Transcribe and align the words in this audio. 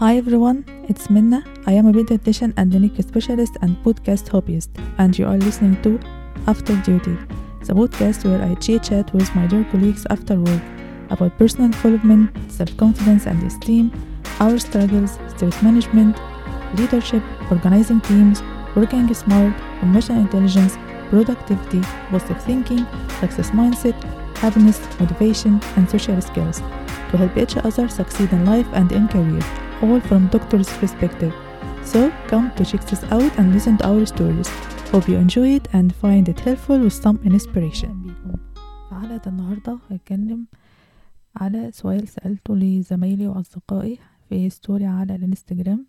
Hi 0.00 0.16
everyone, 0.16 0.64
it's 0.88 1.10
Minna. 1.10 1.42
I 1.66 1.72
am 1.72 1.86
a 1.88 1.92
pediatrician 1.92 2.54
and 2.56 2.72
unique 2.72 3.02
specialist 3.02 3.56
and 3.62 3.76
podcast 3.82 4.28
hobbyist, 4.28 4.68
and 4.98 5.18
you 5.18 5.26
are 5.26 5.36
listening 5.36 5.82
to 5.82 5.98
After 6.46 6.76
Duty, 6.82 7.18
the 7.64 7.74
podcast 7.74 8.24
where 8.24 8.40
I 8.40 8.54
chit 8.54 8.84
chat 8.84 9.12
with 9.12 9.34
my 9.34 9.48
dear 9.48 9.64
colleagues 9.72 10.06
after 10.08 10.38
work 10.38 10.62
about 11.10 11.36
personal 11.36 11.70
development, 11.70 12.30
self 12.48 12.76
confidence 12.76 13.26
and 13.26 13.42
esteem, 13.42 13.90
our 14.38 14.56
struggles, 14.60 15.18
stress 15.34 15.60
management, 15.64 16.16
leadership, 16.76 17.24
organizing 17.50 18.00
teams, 18.02 18.40
working 18.76 19.12
smart, 19.12 19.52
emotional 19.82 20.20
intelligence, 20.20 20.76
productivity, 21.10 21.80
positive 22.10 22.40
thinking, 22.44 22.86
success 23.18 23.50
mindset, 23.50 24.00
happiness, 24.36 24.78
motivation, 25.00 25.60
and 25.74 25.90
social 25.90 26.20
skills 26.20 26.58
to 27.10 27.16
help 27.16 27.36
each 27.36 27.56
other 27.56 27.88
succeed 27.88 28.30
in 28.30 28.46
life 28.46 28.68
and 28.74 28.92
in 28.92 29.08
career, 29.08 29.42
all 29.82 30.00
from 30.00 30.26
doctor's 30.28 30.68
perspective. 30.80 31.32
So 31.84 32.10
come 32.30 32.46
to 32.56 32.64
check 32.64 32.82
this 32.90 33.02
out 33.16 33.32
and 33.38 33.52
listen 33.54 33.76
to 33.78 33.84
our 33.90 34.04
stories. 34.06 34.48
Hope 34.92 35.08
you 35.08 35.16
enjoy 35.16 35.48
it 35.58 35.68
and 35.72 35.94
find 35.94 36.28
it 36.28 36.40
helpful 36.40 36.78
with 36.78 36.92
some 36.92 37.18
inspiration. 37.24 37.88
بيكم 38.02 38.36
في 38.88 38.94
حلقة 38.94 39.28
النهاردة 39.28 39.78
هتكلم 39.90 40.46
على 41.36 41.70
سؤال 41.72 42.08
سألته 42.08 42.56
لزمايلي 42.56 43.26
وأصدقائي 43.28 43.98
في 44.28 44.50
story 44.50 44.86
على 44.86 45.14
الانستجرام 45.14 45.86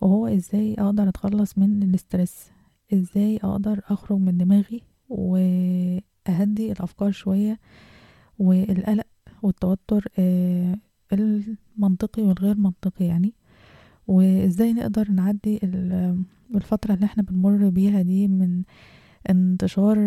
وهو 0.00 0.26
إزاي 0.26 0.74
أقدر 0.78 1.08
أتخلص 1.08 1.58
من 1.58 1.82
ال 1.82 1.92
stress 1.92 2.50
إزاي 2.92 3.36
أقدر 3.44 3.80
أخرج 3.88 4.18
من 4.18 4.38
دماغي 4.38 4.82
وأهدي 5.08 6.72
الأفكار 6.72 7.10
شوية 7.10 7.58
والقلق 8.38 9.06
والتوتر 9.42 10.08
آه، 10.18 10.74
المنطقي 11.82 12.22
والغير 12.22 12.56
منطقي 12.58 13.04
يعني. 13.04 13.32
وإزاي 14.06 14.72
نقدر 14.72 15.10
نعدي 15.10 15.60
ال- 15.62 16.22
الفترة 16.54 16.94
اللي 16.94 17.06
إحنا 17.06 17.22
بنمر 17.22 17.68
بيها 17.68 18.02
دي 18.02 18.28
من 18.28 18.62
انتشار 19.30 19.98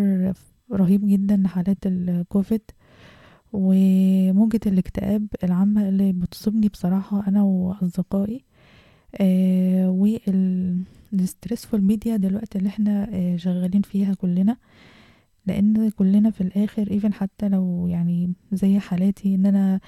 رهيب 0.72 1.06
جدا 1.08 1.36
لحالات 1.36 1.78
الكوفيد 1.86 2.62
وموجة 3.52 4.60
الاكتئاب 4.66 5.26
العامة 5.44 5.88
اللي 5.88 6.12
بتصيبني 6.12 6.68
بصراحة 6.68 7.28
أنا 7.28 7.42
وأصدقائي. 7.42 8.44
آه 9.20 9.90
وال 11.12 11.25
stressful 11.25 11.82
media 11.82 12.16
دلوقتي 12.16 12.58
اللي 12.58 12.68
إحنا 12.68 13.08
آه 13.12 13.36
شغالين 13.36 13.82
فيها 13.82 14.14
كلنا. 14.14 14.56
لأن 15.46 15.90
كلنا 15.90 16.30
في 16.30 16.40
الآخر 16.40 16.90
even 16.90 17.12
حتى 17.12 17.48
لو 17.48 17.86
يعني 17.86 18.32
زي 18.52 18.78
حالاتي 18.78 19.34
إن 19.34 19.46
أنا 19.46 19.80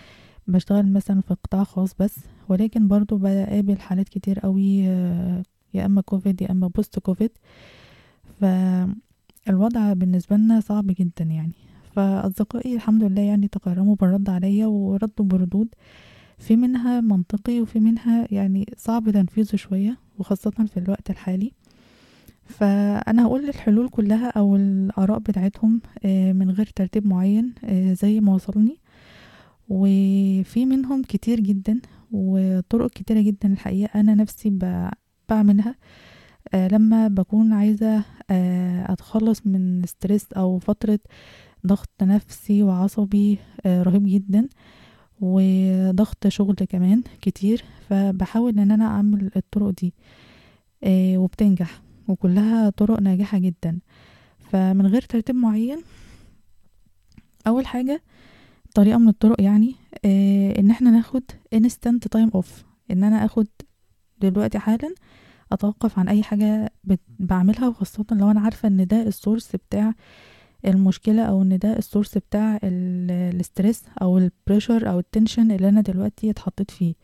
بشتغل 0.47 0.93
مثلا 0.93 1.21
في 1.21 1.35
قطاع 1.45 1.65
خاص 1.65 1.95
بس 1.99 2.17
ولكن 2.49 2.89
برضو 2.89 3.17
بقابل 3.17 3.79
حالات 3.79 4.09
كتير 4.09 4.39
قوي 4.41 4.89
آه، 4.89 5.43
يا 5.75 5.87
إما 5.87 6.01
كوفيد 6.01 6.43
يا 6.43 6.51
إما 6.51 6.69
post 6.69 6.99
COVID 6.99 7.31
فالوضع 8.41 9.93
بالنسبة 9.93 10.37
لنا 10.37 10.61
صعب 10.61 10.87
جدا 10.87 11.25
يعني. 11.25 11.53
فأصدقائي 11.97 12.75
الحمد 12.75 13.05
لله 13.05 13.23
يعني 13.23 13.49
تكرموا 13.49 13.97
بالرد 13.97 14.31
عليا 14.31 14.67
وردوا 14.67 15.27
بردود. 15.27 15.69
في 16.39 16.57
منها 16.57 17.01
منطقي 17.01 17.61
وفي 17.61 17.81
منها 17.81 18.29
يعني 18.31 18.67
صعب 18.77 19.11
تنفيذه 19.11 19.57
شوية 19.57 19.99
وخاصة 20.19 20.51
في 20.51 20.77
الوقت 20.77 21.11
الحالي. 21.11 21.53
فأنا 22.45 23.25
هقول 23.25 23.49
الحلول 23.49 23.89
كلها 23.89 24.29
أو 24.31 24.57
الآراء 24.57 25.19
بتاعتهم 25.19 25.81
آه، 26.05 26.33
من 26.33 26.51
غير 26.51 26.67
ترتيب 26.77 27.07
معين 27.07 27.55
آه، 27.65 27.93
زي 27.93 28.21
ما 28.21 28.35
وصلني. 28.35 28.79
وفي 29.69 30.67
منهم 30.67 31.03
كتير 31.03 31.41
جدا 31.41 31.81
وطرق 32.13 32.91
كتيرة 32.91 33.21
جدا 33.21 33.53
الحقيقة 33.53 34.01
أنا 34.01 34.15
نفسي 34.15 34.59
بعملها. 35.29 35.75
آه، 36.55 36.69
لما 36.69 37.09
بكون 37.09 37.53
عايزة 37.53 38.05
آه، 38.31 38.93
أتخلص 38.93 39.47
من 39.47 39.83
ستريس 39.87 40.33
أو 40.33 40.59
فترة 40.59 40.99
ضغط 41.67 42.03
نفسي 42.03 42.63
وعصبي 42.63 43.39
آه، 43.67 43.83
رهيب 43.83 44.03
جدا 44.07 44.49
وضغط 45.21 46.29
شغل 46.29 46.55
كمان 46.55 47.03
كتير 47.23 47.65
فبحاول 47.89 48.59
إن 48.59 48.71
أنا 48.71 48.85
أعمل 48.85 49.31
الطرق 49.37 49.71
دي 49.71 49.95
وبتنجح 51.17 51.83
وكلها 52.09 52.71
طرق 52.71 53.01
ناجحة 53.01 53.39
جدا. 53.39 53.79
فمن 54.39 54.87
غير 54.87 55.03
ترتيب 55.03 55.37
معين 55.37 55.79
أول 57.47 57.67
حاجة 57.67 58.03
طريقة 58.75 58.99
من 58.99 59.09
الطرق 59.09 59.41
يعني 59.41 59.75
آه، 60.05 60.59
إن 60.61 60.71
إحنا 60.71 60.91
ناخد 60.91 61.23
instant 61.55 62.19
time 62.19 62.31
off 62.41 62.49
إن 62.91 63.05
أنا 63.05 63.25
آخد 63.25 63.47
دلوقتي 64.21 64.59
حالا 64.59 64.95
أتوقف 65.53 65.99
عن 65.99 66.09
أي 66.09 66.23
حاجة 66.23 66.73
بت- 66.85 67.01
بعملها 67.19 67.69
وخاصة 67.69 68.05
لو 68.13 68.31
أنا 68.31 68.41
عارفة 68.41 68.69
إن 68.69 68.87
ده 68.87 69.03
ال 69.03 69.11
source 69.11 69.57
بتاع 69.57 69.95
المشكلة 70.67 71.23
أو 71.23 71.43
إن 71.43 71.59
ده 71.59 71.79
ال 71.79 71.84
source 71.84 72.19
بتاع 72.19 72.57
ال- 72.65 73.37
ال 73.41 73.47
stress 73.47 73.83
أو 74.03 74.19
ال 74.19 74.27
pressure 74.27 74.91
أو 74.91 74.99
ال 74.99 75.05
tension 75.05 75.51
اللي 75.51 75.69
أنا 75.69 75.81
دلوقتي 75.81 76.31
اتحطيت 76.31 76.71
فيه. 76.71 76.95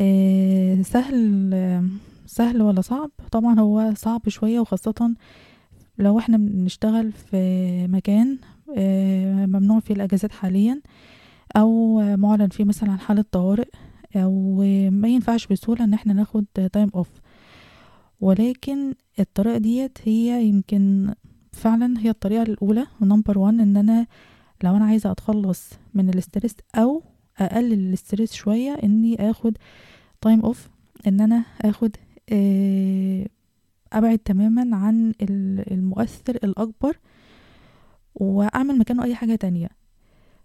آه، 0.00 0.82
سهل 0.82 1.88
سهل 2.26 2.62
ولا 2.62 2.80
صعب؟ 2.80 3.10
طبعا 3.32 3.60
هو 3.60 3.92
صعب 3.96 4.28
شوية 4.28 4.60
وخاصة 4.60 5.14
لو 5.98 6.18
إحنا 6.18 6.36
بنشتغل 6.36 7.12
في 7.12 7.86
مكان 7.86 8.38
ممنوع 9.46 9.80
فيه 9.80 9.94
الأجازات 9.94 10.32
حاليا 10.32 10.80
آه، 11.56 12.16
معلن 12.16 12.48
فيه 12.48 12.64
مثلا 12.64 12.90
عن 12.92 12.98
حالة 13.00 13.24
طوارئ 13.32 13.68
آه، 14.16 14.90
ما 14.92 15.08
ينفعش 15.08 15.46
بسهولة 15.46 15.84
إن 15.84 15.94
إحنا 15.94 16.12
ناخد 16.12 16.44
time 16.72 16.88
off 16.94 17.08
ولكن 18.20 18.94
الطريقة 19.20 19.58
ديت 19.58 19.98
هي 20.04 20.44
يمكن 20.44 21.14
فعلا 21.52 22.00
هي 22.00 22.10
الطريقة 22.10 22.42
الأولى 22.42 22.86
و 23.00 23.05
number 23.05 23.38
one 23.38 23.60
إن 23.60 23.76
أنا 23.76 24.06
لو 24.64 24.76
أنا 24.76 24.84
عايزة 24.84 25.10
أتخلص 25.10 25.70
من 25.94 26.08
ال 26.10 26.16
stress 26.16 26.54
أو 26.74 27.02
أقلل 27.38 27.72
ال 27.72 27.81
stress 27.81 28.32
شوية 28.32 28.70
إني 28.84 29.30
أخد 29.30 29.56
time 30.20 30.40
off 30.40 30.68
إن 31.06 31.20
أنا 31.20 31.44
أخد 31.62 31.96
آه، 32.32 33.26
أبعد 33.92 34.18
تماما 34.18 34.76
عن 34.76 35.10
ال- 35.22 35.72
المؤثر 35.72 36.34
الأكبر 36.44 36.96
وأعمل 38.14 38.78
مكانه 38.78 39.04
أي 39.04 39.14
حاجة 39.14 39.34
تانية. 39.34 39.68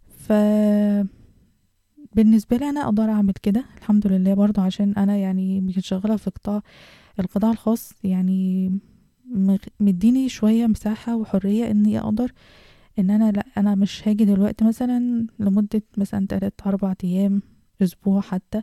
ف 0.07 0.31
بالنسبة 2.16 2.57
لي 2.57 2.69
أنا 2.69 2.83
أقدر 2.85 3.03
أعمل 3.03 3.33
كده 3.44 3.66
الحمد 3.78 4.07
لله 4.07 4.33
برضو 4.33 4.61
عشان 4.61 4.94
أنا 4.94 5.17
يعني 5.17 5.57
يمكن 5.57 5.81
شغالة 5.81 6.16
في 6.16 6.29
قطاع 6.29 6.61
القطاع 7.19 7.51
الخاص 7.51 7.94
يعني 8.03 8.72
مديني 9.79 10.29
شوية 10.29 10.67
مساحة 10.67 11.16
وحرية 11.16 11.72
إني 11.72 12.00
أقدر 12.00 12.31
إن 13.00 13.09
أنا 13.09 13.31
لأ 13.31 13.45
أنا 13.57 13.75
مش 13.75 14.07
هاجي 14.07 14.25
دلوقتي 14.25 14.66
مثلا 14.66 15.27
لمدة 15.39 15.83
مثلا 15.97 16.27
تلات 16.27 16.61
أربع 16.66 16.94
أيام 17.03 17.41
أسبوع 17.81 18.22
حتى 18.22 18.61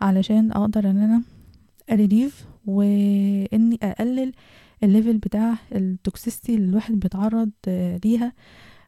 علشان 0.00 0.52
أقدر 0.52 0.90
إن 0.90 0.98
أنا 0.98 1.22
أ 1.90 1.97
relieve 1.97 2.46
وإني 2.66 3.78
أقلل 3.82 4.32
ال 4.82 4.88
level 4.88 5.18
بتاع 5.18 5.54
ال 5.74 5.83
toxicity 5.83 6.54
اللي 6.54 6.68
الواحد 6.68 6.94
بيتعرض 7.00 7.50
آه، 7.68 8.00
ليها 8.04 8.32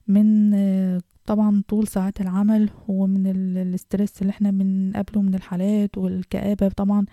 من 0.09 0.55
آه، 0.55 1.01
طبعا 1.27 1.63
طول 1.69 1.87
ساعات 1.89 2.21
العمل 2.21 2.71
ومن 2.89 3.27
ال- 3.27 3.59
ال 3.59 3.68
stress 3.68 4.23
اللي 4.23 4.31
إحنا 4.31 4.51
بنقابله 4.51 5.23
من 5.23 5.35
الحالات 5.35 5.99
والكآبة 5.99 6.69
طبعا 6.69 7.07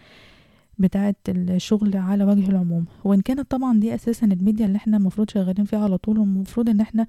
بتاعة 0.78 1.16
الشغل 1.30 1.98
على 1.98 2.24
وجه 2.24 2.50
العموم. 2.50 2.86
وإن 3.04 3.22
كانت 3.22 3.52
طبعا 3.52 3.80
دي 3.80 3.96
أساسا 3.96 4.26
الميديا 4.28 4.66
اللي 4.66 4.76
إحنا 4.78 4.98
المفروض 4.98 5.30
شغالين 5.30 5.66
فيها 5.66 5.80
على 5.84 5.98
طول 5.98 6.20
والمفروض 6.20 6.70
إن 6.70 6.80
إحنا 6.82 7.08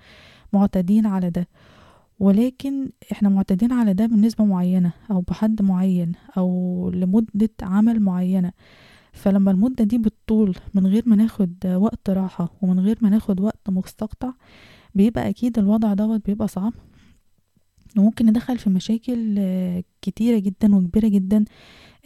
معتادين 0.53 1.07
على 1.07 1.31
ده. 1.31 1.49
ولكن 2.21 2.89
إحنا 3.13 3.29
معتادين 3.29 3.73
على 3.73 3.95
ده 3.95 4.07
بنسبة 4.07 4.45
معينة 4.45 4.93
أو 5.11 5.21
بحد 5.21 5.63
معين 5.63 6.13
أو 6.37 6.91
لمدة 6.95 7.51
عمل 7.63 8.01
معينة. 8.01 8.53
فلما 9.13 9.51
المدة 9.51 9.85
دي 9.85 9.99
بتطول 9.99 10.57
من 10.75 10.87
غير 10.87 11.03
ما 11.07 11.17
ناخد 11.17 11.55
وقت 11.67 12.11
راحة 12.11 12.53
ومن 12.63 12.81
غير 12.81 12.99
ما 13.01 13.09
ناخد 13.09 13.41
وقت 13.41 13.71
مستقطع 13.71 14.33
بيبقى 14.95 15.29
أكيد 15.29 15.59
الوضع 15.59 15.95
دوت 15.95 16.27
بيبقى 16.27 16.49
صعب. 16.49 16.73
وممكن 17.99 18.27
ندخل 18.27 18.59
في 18.59 18.71
مشاكل 18.71 19.35
آه، 19.39 19.85
كتيرة 20.03 20.39
جدا 20.39 20.77
وكبيرة 20.77 21.09
جدا 21.09 21.45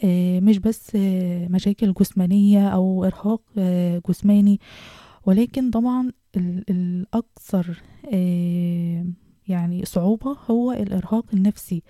آه، 0.03 0.39
مش 0.39 0.57
بس 0.59 0.91
آه، 0.95 1.47
مشاكل 1.47 1.93
جسمانية 1.93 2.67
أو 2.69 3.03
إرهاق 3.05 3.41
جسماني. 4.09 4.59
ولكن 5.25 5.71
طبعا 5.71 6.11
ال- 6.37 6.63
الأكثر 6.69 7.81
يعني 9.47 9.85
صعوبة 9.85 10.37
هو 10.51 10.71
الإرهاق 10.71 11.25
النفسي. 11.33 11.83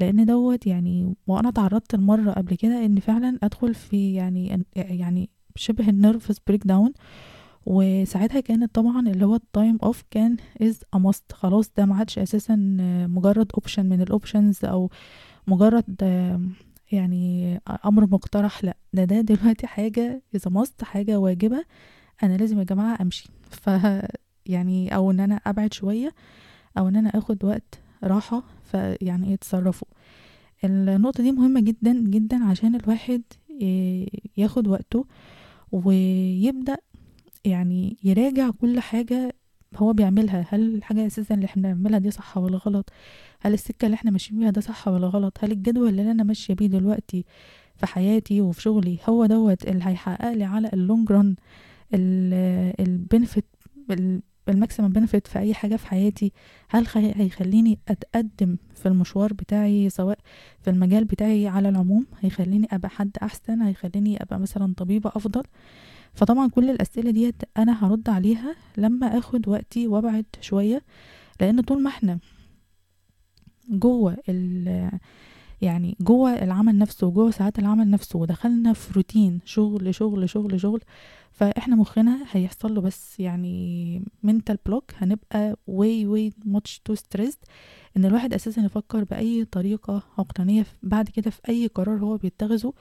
لأن 0.00 0.24
دوت 0.26 0.66
يعني 0.66 1.14
وأنا 1.26 1.50
تعرضت 1.50 1.94
المرة 1.94 2.30
قبل 2.32 2.54
كده 2.54 2.84
إن 2.84 3.00
فعلا 3.00 3.38
أدخل 3.42 3.74
في 3.74 4.14
يعني 4.14 4.64
يعني 4.76 5.30
شبه 5.56 5.88
ال 5.88 6.40
nervous 6.46 6.66
breakdown 6.66 6.92
وساعتها 7.66 8.40
كانت 8.40 8.74
طبعا 8.74 9.08
اللي 9.08 9.26
هو 9.26 9.34
ال 9.34 9.43
time 9.43 9.78
off 9.82 10.02
كان 10.10 10.36
is 10.62 10.80
a 10.94 10.98
must 10.98 11.32
خلاص 11.32 11.70
ده 11.76 11.86
ما 11.86 11.96
عادش 11.96 12.18
أساسا 12.18 12.56
مجرد 13.10 13.52
option 13.54 13.86
من 13.86 14.00
ال 14.02 14.10
options 14.10 14.64
أو 14.64 14.90
مجرد 15.46 16.02
يعني 16.92 17.60
أمر 17.86 18.06
مقترح 18.06 18.64
لأ. 18.64 18.76
ده 18.92 19.04
ده 19.04 19.20
دلوقتي 19.20 19.66
حاجة 19.66 20.22
اذا 20.34 20.50
ماست 20.50 20.84
حاجة 20.84 21.16
واجبة. 21.18 21.64
أنا 22.22 22.36
لازم 22.36 22.58
يا 22.58 22.64
جماعة 22.64 22.98
أمشي. 23.02 23.28
ف 23.50 23.70
يعني 24.46 24.94
أو 24.94 25.10
إن 25.10 25.20
أنا 25.20 25.40
أبعد 25.46 25.72
شوية 25.72 26.14
أو 26.78 26.88
إن 26.88 26.96
أنا 26.96 27.08
آخد 27.08 27.44
وقت 27.44 27.80
راحة 28.04 28.42
فيعني 28.70 29.28
إيه 29.30 29.36
تصرفوا 29.36 29.88
النقطة 30.64 31.22
دي 31.22 31.32
مهمة 31.32 31.60
جدا 31.60 31.92
جدا 31.92 32.44
عشان 32.44 32.74
الواحد 32.74 33.22
ياخد 34.36 34.68
وقته 34.68 35.06
ويبدأ 35.72 36.76
يعني 37.44 37.96
يراجع 38.04 38.50
كل 38.50 38.80
حاجة 38.80 39.34
هو 39.76 39.92
بيعملها. 39.92 40.46
هل 40.48 40.74
الحاجة 40.74 41.06
أساسا 41.06 41.34
اللي 41.34 41.46
إحنا 41.46 41.62
بنعملها 41.62 41.98
دي 41.98 42.10
صح 42.10 42.38
ولا 42.38 42.56
غلط؟ 42.56 42.90
هل 43.40 43.54
السكة 43.54 43.86
اللي 43.86 43.94
إحنا 43.94 44.10
ماشيين 44.10 44.40
بيها 44.40 44.50
ده 44.50 44.60
صح 44.60 44.88
ولا 44.88 45.06
غلط؟ 45.06 45.38
هل 45.44 45.52
الجدول 45.52 45.88
اللي 45.88 46.10
أنا 46.10 46.22
ماشية 46.22 46.54
بيه 46.54 46.66
دلوقتي 46.66 47.24
في 47.76 47.86
حياتي 47.86 48.40
وفي 48.40 48.62
شغلي 48.62 48.98
هو 49.08 49.26
دوت 49.26 49.68
اللي 49.68 49.84
هيحقق 49.84 50.32
لي 50.32 50.44
على 50.44 50.70
ال 50.72 50.80
long 50.80 51.12
run 51.12 51.34
ال 52.80 52.88
benefit 52.88 53.44
ال 54.48 54.53
maximum 54.53 54.88
benefit 54.88 55.26
في 55.26 55.38
أي 55.38 55.54
حاجة 55.54 55.76
في 55.76 55.86
حياتي 55.86 56.32
هل 56.68 56.86
هيخليني 56.94 57.78
أتقدم 57.88 58.56
في 58.74 58.86
المشوار 58.86 59.32
بتاعي 59.32 59.90
سواء 59.90 60.18
في 60.60 60.70
المجال 60.70 61.04
بتاعي 61.04 61.48
على 61.48 61.68
العموم 61.68 62.06
هيخليني 62.20 62.68
أبقى 62.72 62.90
حد 62.90 63.10
أحسن 63.22 63.62
هيخليني 63.62 64.22
أبقى 64.22 64.38
مثلا 64.40 64.74
طبيبة 64.76 65.12
أفضل؟ 65.14 65.42
فطبعا 66.14 66.48
كل 66.48 66.70
الأسئلة 66.70 67.10
ديت 67.10 67.42
أنا 67.56 67.86
هرد 67.86 68.08
عليها 68.08 68.56
لما 68.76 69.18
آخد 69.18 69.48
وقتي 69.48 69.86
وأبعد 69.88 70.24
شوية 70.40 70.82
لأن 71.40 71.60
طول 71.60 71.82
ما 71.82 71.88
إحنا 71.90 72.18
جوه 73.70 74.16
يعني 75.62 75.96
جوه 76.00 76.30
العمل 76.30 76.78
نفسه 76.78 77.06
وجوه 77.06 77.30
ساعات 77.30 77.58
العمل 77.58 77.90
نفسه 77.90 78.18
ودخلنا 78.18 78.72
في 78.72 78.92
روتين 78.96 79.40
شغل 79.44 79.94
شغل 79.94 80.28
شغل 80.28 80.60
شغل 80.60 80.80
فإحنا 81.32 81.76
مخنا 81.76 82.18
هيحصل 82.30 82.74
له 82.74 82.80
بس 82.80 83.20
يعني 83.20 84.02
منتال 84.22 84.58
بلوك 84.66 84.84
هنبقى 84.98 85.56
way 85.70 86.06
way 86.14 86.32
much 86.52 86.70
too 86.90 86.96
stressed 86.96 87.48
إن 87.96 88.04
الواحد 88.04 88.34
أساسا 88.34 88.62
يفكر 88.62 89.04
بأي 89.04 89.44
طريقة 89.44 90.02
عقلانية 90.18 90.66
بعد 90.82 91.08
كده 91.08 91.30
في 91.30 91.40
أي 91.48 91.66
قرار 91.66 91.98
هو 91.98 92.16
بيتخذه. 92.16 92.72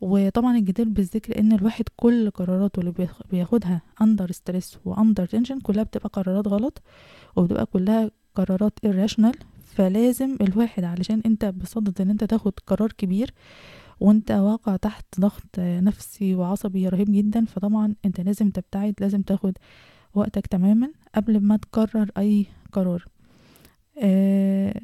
وطبعا 0.00 0.56
الجدير 0.56 0.88
بالذكر 0.88 1.38
إن 1.40 1.52
الواحد 1.52 1.84
كل 1.96 2.30
قراراته 2.30 2.80
اللي 2.80 2.94
بياخدها 3.30 3.80
under 4.02 4.32
stress 4.32 4.78
و 4.84 4.91
under 4.91 5.26
tension 5.26 5.60
كلها 5.60 5.82
بتبقى 5.82 6.08
قرارات 6.12 6.48
غلط 6.48 6.82
وبتبقى 7.36 7.66
كلها 7.66 8.10
قرارات 8.34 8.72
irrational 8.86 9.36
فلازم 9.74 10.36
الواحد 10.40 10.84
علشان 10.84 11.22
انت 11.26 11.44
بصدد 11.44 12.00
ان 12.00 12.10
انت 12.10 12.24
تاخد 12.24 12.52
قرار 12.66 12.92
كبير 12.92 13.30
وانت 14.00 14.30
واقع 14.30 14.76
تحت 14.76 15.04
ضغط 15.20 15.58
نفسي 15.58 16.34
وعصبي 16.34 16.88
رهيب 16.88 17.06
جدا 17.10 17.44
فطبعا 17.44 17.94
انت 18.04 18.20
لازم 18.20 18.50
تبتعد 18.50 18.94
لازم 19.00 19.22
تاخد 19.22 19.58
وقتك 20.14 20.46
تماما 20.46 20.90
قبل 21.14 21.40
ما 21.40 21.56
تقرر 21.56 22.10
أي 22.18 22.46
قرار. 22.72 23.04
آه 24.02 24.80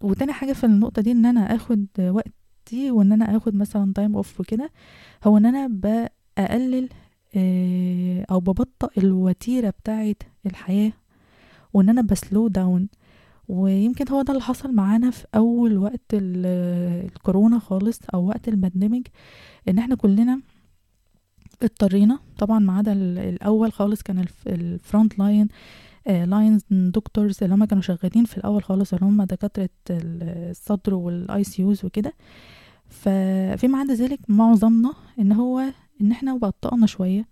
وتاني 0.00 0.32
حاجة 0.32 0.52
في 0.52 0.64
النقطة 0.64 1.02
دي 1.02 1.12
إن 1.12 1.26
أنا 1.26 1.40
آخد 1.54 1.86
وقتي 1.98 2.90
وإن 2.90 3.12
أنا 3.12 3.36
آخد 3.36 3.54
مثلا 3.54 3.92
time 3.94 4.16
off 4.16 4.40
وكده 4.40 4.70
هو 5.24 5.36
إن 5.36 5.46
أنا 5.46 5.66
بقلل 5.70 6.88
آه 7.36 8.26
أو 8.30 8.40
ببطئ 8.40 9.00
الوتيرة 9.00 9.70
بتاعة 9.70 10.14
الحياة 10.46 10.92
وإن 11.72 11.88
أنا 11.88 12.02
ب 12.02 12.11
slow 12.11 12.48
down 12.48 12.88
ويمكن 13.48 14.08
هو 14.08 14.22
ده 14.22 14.32
اللي 14.32 14.42
حصل 14.42 14.74
معانا 14.74 15.10
في 15.10 15.26
أول 15.34 15.78
وقت 15.78 16.00
الكورونا 16.12 17.58
خالص 17.58 18.00
أو 18.14 18.26
وقت 18.28 18.48
ال 18.48 18.55
pandemic 18.55 19.10
إن 19.68 19.78
إحنا 19.78 19.94
كلنا 19.94 20.40
اضطرينا 21.62 22.18
طبعا 22.38 22.58
ما 22.58 22.76
عدا 22.78 22.92
الأول 22.92 23.72
خالص 23.72 24.02
كان 24.02 24.24
ال 24.46 24.58
front 24.58 25.18
line 25.18 25.48
lines 26.06 26.62
doctors 26.70 27.42
اللي 27.42 27.54
هم 27.54 27.64
كانوا 27.64 27.82
شغالين 27.82 28.24
في 28.24 28.38
الأول 28.38 28.62
خالص 28.62 28.94
اللي 28.94 29.06
هم 29.06 29.22
دكاترة 29.22 29.68
الصدر 29.90 30.94
وال 30.94 31.44
ICUs 31.44 31.84
وكده. 31.84 32.12
ففيما 32.88 33.78
عدا 33.78 33.94
ذلك 33.94 34.20
معظمنا 34.28 34.92
إن 35.18 35.32
هو 35.32 35.62
إن 36.00 36.10
إحنا 36.10 36.36
بطأنا 36.36 36.86
شوية. 36.86 37.24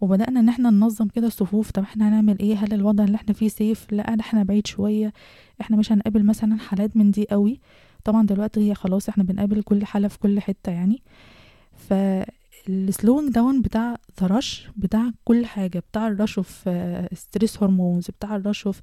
وبدأنا 0.00 0.40
إن 0.40 0.48
إحنا 0.48 0.70
ننظم 0.70 1.08
كده 1.08 1.26
الصفوف. 1.26 1.70
طب 1.70 1.82
إحنا 1.82 2.08
هنعمل 2.08 2.38
إيه؟ 2.38 2.54
هل 2.56 2.72
الوضع 2.72 3.04
اللي 3.04 3.14
إحنا 3.16 3.34
فيه 3.34 3.48
safe 3.48 3.92
لا 3.92 4.20
إحنا 4.20 4.42
بعيد 4.42 4.66
شوية. 4.66 5.12
إحنا 5.60 5.76
مش 5.76 5.92
هنقابل 5.92 6.24
مثلا 6.26 6.58
حالات 6.58 6.96
من 6.96 7.10
دي 7.10 7.26
قوي. 7.30 7.60
طبعا 8.04 8.26
دلوقتي 8.26 8.70
هي 8.70 8.74
خلاص 8.74 9.08
إحنا 9.08 9.24
بنقابل 9.24 9.62
كل 9.62 9.84
حالة 9.84 10.08
في 10.08 10.18
كل 10.18 10.40
حتة 10.40 10.72
يعني. 10.72 11.02
فال 11.76 12.11
slowing 12.11 13.32
down 13.32 13.62
بتاع 13.62 13.96
the 14.20 14.41
rush 14.41 14.68
بتاع 14.76 15.10
كل 15.24 15.46
حاجة 15.46 15.78
بتاع 15.78 16.08
ال 16.08 16.14
rush 16.14 16.40
في 16.40 17.08
stress 17.12 17.62
hormones 17.62 18.06
بتاع 18.10 18.36
ال 18.36 18.42
rush 18.42 18.68
في 18.68 18.82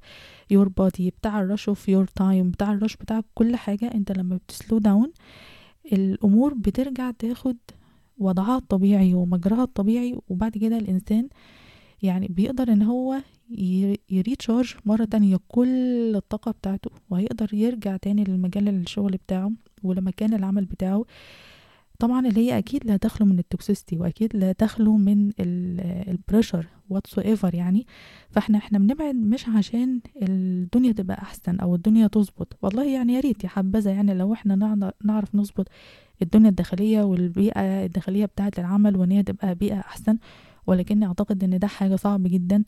your 0.50 0.68
body 0.68 1.10
بتاع 1.10 1.40
ال 1.40 1.46
rush 1.46 1.70
في 1.70 1.92
your 1.92 2.06
time 2.06 2.50
بتاع 2.50 2.72
ال 2.72 2.77
rush 2.77 2.96
بتاع 2.96 3.20
كل 3.34 3.56
حاجة. 3.56 3.94
أنت 3.94 4.12
لما 4.12 4.36
بت 4.36 4.50
slow 4.50 4.78
down 4.78 5.12
الأمور 5.92 6.54
بترجع 6.54 7.10
تاخد 7.10 7.56
وضعها 8.18 8.56
الطبيعي 8.56 9.14
ومجراها 9.14 9.62
الطبيعي 9.62 10.18
وبعد 10.28 10.52
كده 10.52 10.78
الإنسان 10.78 11.28
يعني 12.02 12.28
بيقدر 12.28 12.72
إن 12.72 12.82
هو 12.82 13.16
ي 14.10 14.17
recharge 14.17 14.74
مرة 14.84 15.04
تانية 15.04 15.38
كل 15.48 16.12
الطاقة 16.16 16.50
بتاعته 16.50 16.90
وهيقدر 17.10 17.54
يرجع 17.54 17.96
تاني 17.96 18.24
للمجال 18.24 18.68
الشغل 18.68 19.12
بتاعه 19.12 19.52
ولمكان 19.82 20.34
العمل 20.34 20.64
بتاعه. 20.64 21.04
طبعا 21.98 22.26
اللي 22.26 22.40
هي 22.40 22.58
أكيد 22.58 22.86
لا 22.86 22.96
تخلو 22.96 23.26
من 23.26 23.38
ال 23.38 23.45
toxicity 23.45 23.98
وأكيد 23.98 24.36
لا 24.36 24.52
تخلو 24.52 24.96
من 24.96 25.30
ال 26.08 26.66
pressure 26.90 27.18
whatsoever 27.18 27.54
يعني. 27.54 27.86
فإحنا 28.30 28.58
إحنا 28.58 28.78
بنبعد 28.78 29.14
مش 29.14 29.48
عشان 29.48 30.00
الدنيا 30.22 30.92
تبقى 30.92 31.18
أحسن 31.22 31.56
أو 31.60 31.74
الدنيا 31.74 32.06
تظبط. 32.06 32.56
والله 32.62 32.84
يعني 32.84 33.14
يا 33.14 33.20
ريت 33.20 33.44
يا 33.44 33.48
حبذا 33.48 33.90
يعني 33.90 34.14
لو 34.14 34.32
إحنا 34.32 34.92
نعرف 35.04 35.34
نظبط 35.34 35.68
الدنيا 36.22 36.50
الداخلية 36.50 37.02
والبيئة 37.02 37.84
الداخلية 37.84 38.26
بتاعة 38.26 38.52
العمل 38.58 38.96
وإن 38.96 39.10
هي 39.10 39.22
تبقى 39.22 39.54
بيئة 39.54 39.80
أحسن 39.80 40.18
ولكني 40.66 41.06
أعتقد 41.06 41.44
إن 41.44 41.58
ده 41.58 41.66
حاجة 41.66 41.96
صعب 41.96 42.22
جدا 42.22 42.64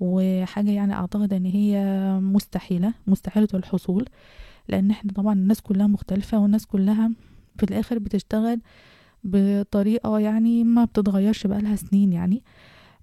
وحاجة 0.00 0.70
يعني 0.70 0.94
أعتقد 0.94 1.32
إن 1.32 1.44
هي 1.44 1.80
مستحيلة 2.22 2.94
مستحيلة 3.06 3.48
الحصول 3.54 4.04
لأن 4.68 4.90
إحنا 4.90 5.12
طبعا 5.12 5.32
الناس 5.34 5.60
كلها 5.60 5.86
مختلفة 5.86 6.38
والناس 6.38 6.66
كلها 6.66 7.10
في 7.58 7.62
الآخر 7.62 7.98
بتشتغل 7.98 8.60
بطريقة 9.24 10.18
يعني 10.18 10.64
ما 10.64 10.84
بتتغيرش 10.84 11.46
بقالها 11.46 11.76
سنين 11.76 12.12
يعني 12.12 12.42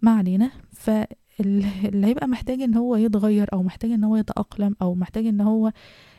ما 0.02 0.12
علينا. 0.12 0.52
فاللي 0.72 2.06
هيبقى 2.08 2.28
محتاج 2.28 2.62
إن 2.62 2.76
هو 2.76 2.96
يتغير 2.96 3.48
أو 3.54 3.64
محتاج 3.64 3.92
إن 3.92 4.04
هو 4.04 4.16
يتأقلم 4.16 4.76
أو 4.82 4.96
محتاج 4.96 5.26
إن 5.28 5.42
هو 5.42 5.72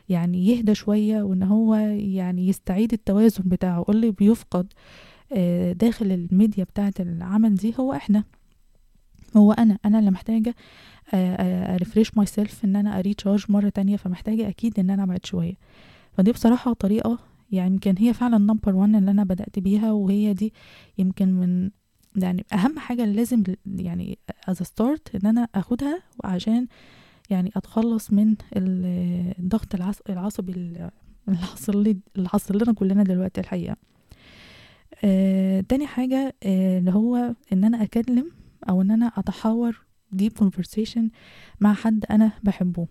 يعني 0.09 0.47
يهدى 0.47 0.75
شوية 0.75 1.23
وإن 1.23 1.43
هو 1.43 1.75
يعني 1.75 2.49
يستعيد 2.49 2.93
التوازن 2.93 3.43
بتاعه. 3.47 3.85
اللي 3.89 4.11
بيفقد 4.11 4.73
داخل 5.73 6.13
الميديا 6.13 6.65
بتاعة 6.65 6.95
العمل 7.01 7.55
دي 7.55 7.75
هو 7.81 7.93
إحنا. 7.93 8.25
هو 9.37 9.53
أنا. 9.53 9.79
أنا 9.85 9.99
اللي 9.99 10.11
محتاجة 10.11 10.55
a 11.15 12.17
refresh 12.17 12.27
myself 12.27 12.65
إن 12.65 12.77
أنا 12.77 12.99
a 12.99 13.04
recharge 13.04 13.45
مرة 13.49 13.69
تانية 13.69 13.97
فمحتاجة 13.97 14.49
أكيد 14.49 14.79
إن 14.79 14.91
أنا 14.91 15.03
أبعد 15.03 15.27
شوية. 15.27 15.55
فدي 16.13 16.33
بصراحة 16.33 16.73
طريقة 16.73 17.19
يعني 17.53 17.75
يمكن 17.75 17.95
هي 17.99 18.13
فعلا 18.13 18.39
number 18.39 18.75
one 18.75 18.95
اللي 18.95 19.11
أنا 19.11 19.25
بدأت 19.25 19.59
بيها 19.59 19.93
وهي 19.93 20.35
دي 20.35 20.53
يمكن 20.99 21.29
من 21.29 21.71
يعني 22.17 22.45
أهم 22.53 22.79
حاجة 22.79 23.05
لازم 23.05 23.43
يعني 23.67 24.19
as 24.49 24.63
start 24.63 25.15
إن 25.15 25.27
أنا 25.27 25.49
آخدها 25.55 26.03
عشان 26.25 26.67
يعني 27.31 27.51
أتخلص 27.57 28.13
من 28.13 28.35
الضغط 28.57 29.75
العصبي 30.11 30.53
اللي 30.53 30.91
حصل 31.53 31.83
لي 31.83 31.97
اللي 32.17 32.29
حصل 32.29 32.57
لنا 32.63 32.73
كلنا 32.73 33.03
دلوقتي 33.03 33.41
الحقيقة. 33.41 33.77
آه 35.05 35.61
تاني 35.61 35.87
حاجة 35.87 36.35
آه 36.43 36.79
اللي 36.79 36.91
هو 36.93 37.35
إن 37.53 37.65
أنا 37.65 37.83
أكلم 37.83 38.31
أو 38.69 38.83
إن 38.83 38.91
أنا 38.91 39.07
أتحاور 39.17 39.85
deep 40.23 40.45
conversation 40.45 41.01
مع 41.61 41.75
حد 41.75 42.05
أنا 42.11 42.33
بحبه 42.43 42.87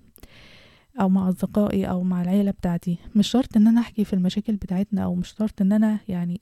أو 1.02 1.10
مع 1.10 1.30
أصدقائي 1.30 1.86
أو 1.90 2.04
مع 2.04 2.22
العيلة 2.22 2.52
بتاعتي. 2.52 2.98
مش 3.16 3.28
شرط 3.28 3.58
إن 3.58 3.68
أنا 3.68 3.82
أحكي 3.82 4.06
في 4.06 4.14
المشاكل 4.14 4.56
بتاعتنا 4.56 5.04
أو 5.04 5.16
مش 5.16 5.36
شرط 5.40 5.62
إن 5.62 5.72
أنا 5.72 6.00
يعني 6.08 6.42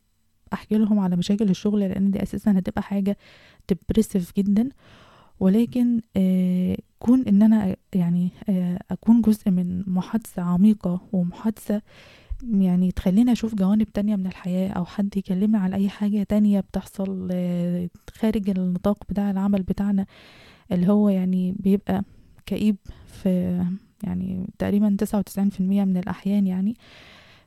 أحكي 0.54 0.78
لهم 0.78 1.00
على 1.00 1.16
مشاكل 1.16 1.50
الشغل 1.50 1.80
لأن 1.80 2.12
دي 2.12 2.24
أساسا 2.24 2.52
هتبقى 2.60 2.82
حاجة 2.82 3.18
ديبريسيف 3.70 4.32
جدا. 4.38 4.70
ولكن 5.40 6.02
آه 6.18 6.78
كون 7.02 7.22
إن 7.28 7.42
أنا 7.42 7.76
يعني 7.96 8.30
آه 8.50 8.80
أكون 8.92 9.22
جزء 9.22 9.52
من 9.52 9.84
محادثة 9.90 10.42
عميقة 10.42 11.02
ومحادثة 11.14 11.82
يعني 12.54 12.92
تخليني 12.92 13.32
أشوف 13.32 13.56
جوانب 13.56 13.90
تانية 13.94 14.16
من 14.16 14.28
الحياة 14.28 14.70
أو 14.70 14.86
حد 14.86 15.18
يكلمني 15.18 15.58
على 15.58 15.76
أي 15.76 15.90
حاجة 15.90 16.24
تانية 16.24 16.60
بتحصل 16.60 17.28
آه 17.32 17.90
خارج 18.14 18.50
النطاق 18.50 18.98
بتاع 19.10 19.32
العمل 19.32 19.64
بتاعنا 19.64 20.06
اللي 20.72 20.88
هو 20.88 21.10
يعني 21.10 21.56
بيبقى 21.60 22.04
كئيب 22.46 22.78
في 23.08 23.64
يعني 24.04 24.48
تقريبا 24.60 24.96
تسعة 25.00 25.20
وتسعين 25.20 25.50
في 25.50 25.60
المية 25.60 25.84
من 25.86 25.98
الأحيان 25.98 26.48
يعني. 26.48 26.76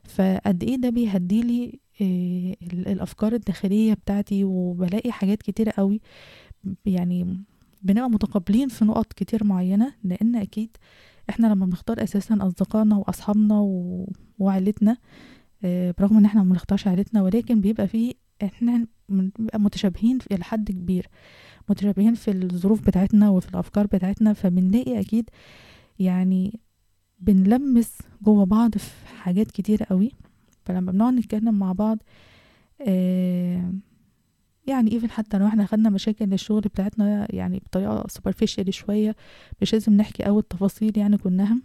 فقد 0.03 0.63
إيه 0.63 0.75
ده 0.75 0.89
بيهديلي 0.89 1.79
إيه 2.01 2.55
الأفكار 2.63 3.33
الداخلية 3.33 3.93
بتاعتي 3.93 4.43
وبلاقي 4.43 5.11
حاجات 5.11 5.41
كتيره 5.41 5.73
قوي 5.77 6.01
يعني 6.85 7.43
بنبقى 7.85 8.09
متقابلين 8.09 8.67
في 8.67 8.85
نقط 8.85 9.13
كتير 9.13 9.43
معينة 9.43 9.93
لأن 10.03 10.35
أكيد 10.35 10.77
إحنا 11.29 11.47
لما 11.47 11.65
بنختار 11.65 12.03
أساسا 12.03 12.37
أصدقائنا 12.41 12.95
وأصحابنا 12.97 13.59
و... 13.59 14.05
وعيلتنا 14.39 14.97
إيه 15.63 15.95
برغم 15.97 16.17
إن 16.17 16.25
إحنا 16.25 16.43
ما 16.43 16.49
بنختارش 16.49 16.87
عيلتنا 16.87 17.21
ولكن 17.21 17.61
بيبقى 17.61 17.87
فيه 17.87 18.13
إحنا 18.43 18.87
بنبقى 19.09 19.59
متشابهين 19.59 20.19
إلى 20.31 20.43
حد 20.43 20.71
كبير 20.71 21.07
متشابهين 21.69 22.13
في 22.13 22.31
الظروف 22.31 22.81
بتاعتنا 22.81 23.29
وفي 23.29 23.49
الأفكار 23.49 23.87
بتاعتنا 23.87 24.33
فبنلاقي 24.33 24.99
أكيد 24.99 25.29
يعني 25.99 26.59
بنلمس 27.19 27.97
جوه 28.21 28.45
بعض 28.45 28.77
في 28.77 29.07
حاجات 29.07 29.51
كتيرة 29.51 29.85
قوي. 29.89 30.11
فلما 30.65 30.91
بنقعد 30.91 31.13
نتكلم 31.13 31.59
مع 31.59 31.71
بعض 31.71 31.97
آه 32.81 33.73
يعني 34.67 34.91
even 34.91 35.09
حتى 35.11 35.37
لو 35.37 35.47
إحنا 35.47 35.65
خدنا 35.65 35.89
مشاكل 35.89 36.33
الشغل 36.33 36.61
بتاعتنا 36.61 37.27
يعني 37.35 37.61
بطريقة 37.65 38.05
superficial 38.07 38.73
شوية 38.73 39.15
مش 39.61 39.73
لازم 39.73 39.93
نحكي 39.93 40.23
قوي 40.23 40.39
التفاصيل 40.39 40.97
يعني 40.97 41.17
كلها. 41.17 41.57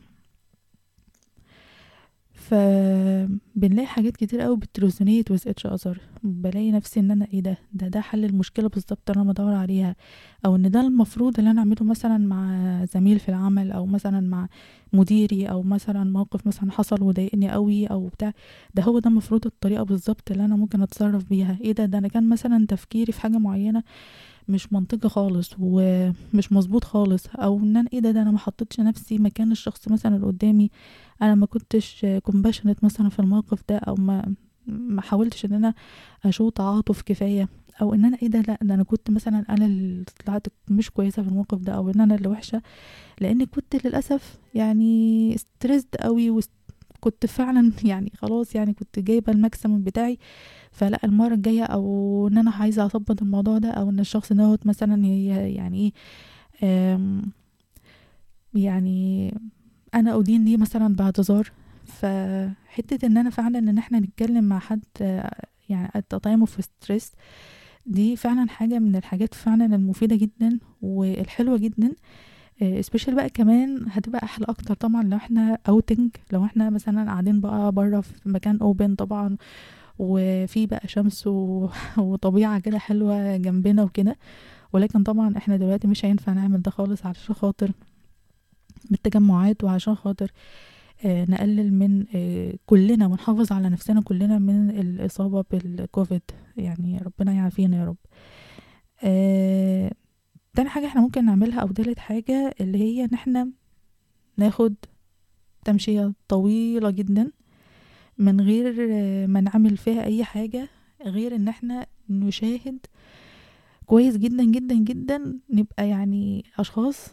فبنلاقي 2.40 3.86
حاجات 3.86 4.16
كتير 4.16 4.40
قوي 4.40 4.56
بت 4.56 4.71
resonate 4.71 5.30
with 5.30 5.42
each 5.48 5.66
other 5.66 5.98
بلاقي 6.22 6.70
نفسي 6.72 7.00
إن 7.00 7.10
أنا 7.10 7.26
إيه 7.32 7.40
ده؟ 7.40 7.58
ده 7.72 7.88
ده 7.88 8.00
حل 8.00 8.24
المشكلة 8.24 8.68
بالظبط 8.68 9.10
اللي 9.10 9.22
أنا 9.22 9.32
بدور 9.32 9.52
عليها. 9.54 9.96
أو 10.46 10.56
إن 10.56 10.70
ده 10.70 10.80
المفروض 10.80 11.38
اللي 11.38 11.50
أنا 11.50 11.58
أعمله 11.60 11.84
مثلا 11.84 12.18
مع 12.18 12.84
زميل 12.84 13.18
في 13.18 13.28
العمل 13.28 13.72
أو 13.72 13.86
مثلا 13.86 14.20
مع 14.20 14.48
مديري 14.92 15.46
أو 15.46 15.62
مثلا 15.62 16.04
موقف 16.04 16.46
مثلا 16.46 16.72
حصل 16.72 17.02
وضايقني 17.02 17.50
قوي 17.50 17.86
أو 17.86 18.06
بتاع. 18.06 18.32
ده 18.74 18.82
هو 18.82 18.98
ده 18.98 19.10
المفروض 19.10 19.46
الطريقة 19.46 19.82
بالظبط 19.82 20.30
اللي 20.30 20.44
أنا 20.44 20.56
ممكن 20.56 20.82
أتصرف 20.82 21.24
بيها. 21.28 21.58
إيه 21.60 21.72
ده؟ 21.72 21.84
ده 21.86 21.98
أنا 21.98 22.08
كان 22.08 22.28
مثلا 22.28 22.66
تفكيري 22.66 23.12
في 23.12 23.20
حاجة 23.20 23.38
معينة 23.38 23.82
مش 24.50 24.72
منطقي 24.72 25.08
خالص 25.08 25.50
ومش 25.58 26.52
مظبوط 26.52 26.84
خالص 26.84 27.26
أو 27.36 27.58
إن 27.58 27.76
أنا 27.76 27.88
إيه 27.92 28.00
ده 28.00 28.10
ده 28.10 28.22
أنا 28.22 28.30
ما 28.30 28.38
حطيتش 28.38 28.80
نفسي 28.80 29.18
مكان 29.18 29.52
الشخص 29.52 29.88
مثلا 29.88 30.16
اللي 30.16 30.26
قدامي. 30.26 30.70
أنا 31.22 31.34
ما 31.34 31.46
كنتش 31.46 32.06
compassionate 32.22 32.84
مثلا 32.84 33.08
في 33.08 33.18
الموقف 33.18 33.62
ده 33.68 33.76
أو 33.76 33.94
ما 33.94 34.34
ما 34.66 35.02
حاولتش 35.02 35.44
إن 35.44 35.52
أنا 35.52 35.74
أشوف 36.24 36.52
تعاطف 36.52 37.02
كفاية 37.02 37.48
أو 37.82 37.94
إن 37.94 38.04
أنا 38.04 38.18
إيه 38.22 38.28
ده 38.28 38.40
لأ 38.40 38.58
ده 38.62 38.74
أنا 38.74 38.82
كنت 38.82 39.10
مثلا 39.10 39.44
أنا 39.48 39.66
اللي 39.66 40.04
طلعت 40.26 40.46
مش 40.68 40.90
كويسة 40.90 41.22
في 41.22 41.28
الموقف 41.28 41.58
ده 41.58 41.72
أو 41.72 41.90
إن 41.90 42.00
أنا 42.00 42.14
اللي 42.14 42.28
وحشة. 42.28 42.62
لأن 43.20 43.44
كنت 43.44 43.86
للأسف 43.86 44.38
يعني 44.54 45.36
stressed 45.38 45.96
قوي 46.00 46.30
وكنت 47.00 47.26
فعلا 47.26 47.72
يعني 47.84 48.12
خلاص 48.16 48.54
يعني 48.54 48.72
كنت 48.74 48.98
جايبة 48.98 49.32
الماكسيمم 49.32 49.82
بتاعي 49.82 50.18
فلا 50.72 50.98
المرة 51.04 51.34
الجاية 51.34 51.64
أو 51.64 52.28
إن 52.32 52.38
أنا 52.38 52.50
عايزة 52.50 52.84
أظبط 52.84 53.22
الموضوع 53.22 53.58
ده 53.58 53.70
أو 53.70 53.90
إن 53.90 54.00
الشخص 54.00 54.32
دوت 54.32 54.66
مثلا 54.66 54.94
يعني 55.46 55.92
إيه 56.62 57.22
يعني 58.54 59.34
أنا 59.94 60.18
ادين 60.18 60.44
ليه 60.44 60.56
مثلا 60.56 60.94
باعتذار 60.94 61.50
فحتة 61.84 63.06
إن 63.06 63.16
أنا 63.16 63.30
فعلا 63.30 63.58
إن 63.58 63.78
إحنا 63.78 63.98
نتكلم 64.00 64.44
مع 64.44 64.58
حد 64.58 64.84
يعني 65.68 65.90
التطعيم 65.96 66.44
في 66.44 66.62
ستريس 66.62 67.12
دي 67.86 68.16
فعلا 68.16 68.48
حاجة 68.48 68.78
من 68.78 68.96
الحاجات 68.96 69.34
فعلا 69.34 69.64
المفيدة 69.76 70.16
جدا 70.16 70.58
والحلوة 70.82 71.58
جدا. 71.58 71.92
special 72.80 73.14
بقى 73.14 73.30
كمان 73.30 73.86
هتبقى 73.90 74.22
أحلى 74.24 74.46
أكتر 74.48 74.74
طبعا 74.74 75.02
لو 75.02 75.16
إحنا 75.16 75.58
outing 75.68 76.10
لو 76.32 76.44
إحنا 76.44 76.70
مثلا 76.70 77.04
قاعدين 77.04 77.40
بقى 77.40 77.72
بره 77.72 78.00
في 78.00 78.12
مكان 78.26 78.58
open 78.60 78.94
طبعا 78.94 79.36
وفي 79.98 80.66
بقى 80.66 80.88
شمس 80.88 81.26
و... 81.26 81.68
وطبيعة 81.98 82.58
كده 82.60 82.78
حلوة 82.78 83.36
جنبنا 83.36 83.82
وكده. 83.82 84.16
ولكن 84.72 85.02
طبعا 85.02 85.36
إحنا 85.36 85.56
دلوقتي 85.56 85.86
مش 85.88 86.04
هينفع 86.04 86.32
نعمل 86.32 86.62
ده 86.62 86.70
خالص 86.70 87.06
علشان 87.06 87.34
خاطر 87.34 87.70
بالتجمعات 88.90 89.64
وعشان 89.64 89.94
خاطر 89.94 90.30
آه 91.04 91.24
نقلل 91.30 91.74
من 91.74 92.04
آه 92.14 92.54
كلنا 92.66 93.06
ونحافظ 93.06 93.52
على 93.52 93.68
نفسنا 93.68 94.00
كلنا 94.02 94.38
من 94.38 94.70
الإصابة 94.70 95.44
بالكوفيد 95.50 96.22
يعني 96.56 96.98
ربنا 96.98 97.32
يعافينا 97.32 97.76
يا 97.80 97.84
رب. 97.84 97.96
آه 99.02 99.92
تاني 100.54 100.68
حاجة 100.68 100.86
إحنا 100.86 101.00
ممكن 101.00 101.24
نعملها 101.24 101.60
أو 101.60 101.68
تالت 101.68 101.98
حاجة 101.98 102.54
اللي 102.60 102.78
هي 102.78 103.04
إن 103.04 103.14
إحنا 103.14 103.50
ناخد 104.36 104.74
تمشية 105.64 106.12
طويلة 106.28 106.90
جدا 106.90 107.30
من 108.18 108.40
غير 108.40 108.74
ما 109.26 109.40
نعمل 109.40 109.76
فيها 109.76 110.04
أي 110.04 110.24
حاجة 110.24 110.68
غير 111.04 111.34
إن 111.36 111.48
إحنا 111.48 111.86
نشاهد 112.08 112.78
كويس 113.86 114.16
جدا 114.16 114.44
جدا 114.44 114.74
جدا 114.74 115.38
نبقى 115.50 115.88
يعني 115.88 116.44
أشخاص 116.58 117.06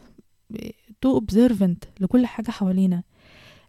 تو 1.02 1.20
observant 1.22 1.88
لكل 2.00 2.26
حاجة 2.26 2.52
حوالينا. 2.52 3.04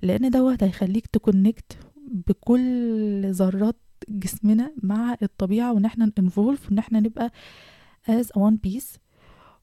لأن 0.03 0.31
دوت 0.31 0.63
هيخليك 0.63 1.07
تكونكت 1.07 1.79
بكل 2.27 3.31
ذرات 3.33 3.77
جسمنا 4.09 4.75
مع 4.83 5.17
الطبيعة 5.23 5.73
وإن 5.73 5.85
إحنا 5.85 6.13
ن 6.19 6.25
involve 6.25 6.67
وإن 6.69 6.79
إحنا 6.79 7.01
نبقى 7.01 7.33
as 8.11 8.25
one 8.39 8.55
piece. 8.67 8.99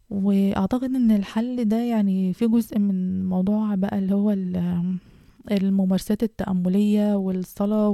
وأعتقد 0.09 0.83
إن 0.95 1.11
الحل 1.11 1.65
ده 1.65 1.77
يعني 1.77 2.33
في 2.33 2.47
جزء 2.47 2.79
من 2.79 3.25
موضوع 3.25 3.75
بقى 3.75 3.97
اللي 3.99 4.15
هو 4.15 4.35
الممارسات 5.51 6.23
التأملية 6.23 7.15
والصلاة 7.15 7.89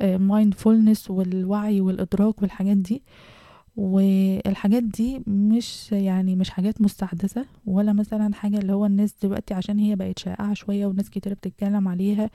وال 0.00 0.17
mindfulness 0.17 1.10
والوعي 1.10 1.80
والإدراك 1.80 2.42
والحاجات 2.42 2.76
دي. 2.76 3.02
والحاجات 3.76 4.82
دي 4.82 5.22
مش 5.26 5.92
يعني 5.92 6.36
مش 6.36 6.50
حاجات 6.50 6.80
مستحدثة 6.80 7.46
ولا 7.66 7.92
مثلا 7.92 8.34
حاجة 8.34 8.58
اللي 8.58 8.72
هو 8.72 8.86
الناس 8.86 9.14
دلوقتي 9.22 9.54
عشان 9.54 9.78
هي 9.78 9.96
بقت 9.96 10.18
شائعة 10.18 10.54
شوية 10.54 10.86
وناس 10.86 11.10
كتير 11.10 11.34
بتتكلم 11.34 11.88
عليها 11.88 12.30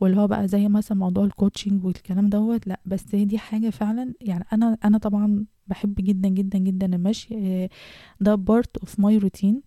واللي 0.00 0.20
هو 0.20 0.26
بقى 0.26 0.48
زي 0.48 0.68
مثلا 0.68 0.98
موضوع 0.98 1.24
ال 1.24 1.31
coaching 1.31 1.84
والكلام 1.84 2.28
دوت 2.28 2.66
لأ 2.66 2.80
بس 2.86 3.02
دي 3.14 3.38
حاجة 3.38 3.70
فعلا 3.70 4.14
يعني 4.20 4.44
أنا 4.52 4.78
أنا 4.84 4.98
طبعا 4.98 5.44
بحب 5.66 5.94
جدا 5.98 6.28
جدا 6.28 6.58
جدا 6.58 6.86
المشي 6.86 7.68
ده 8.20 8.34
part 8.34 8.76
of 8.76 9.00
my 9.00 9.18
routine 9.18 9.62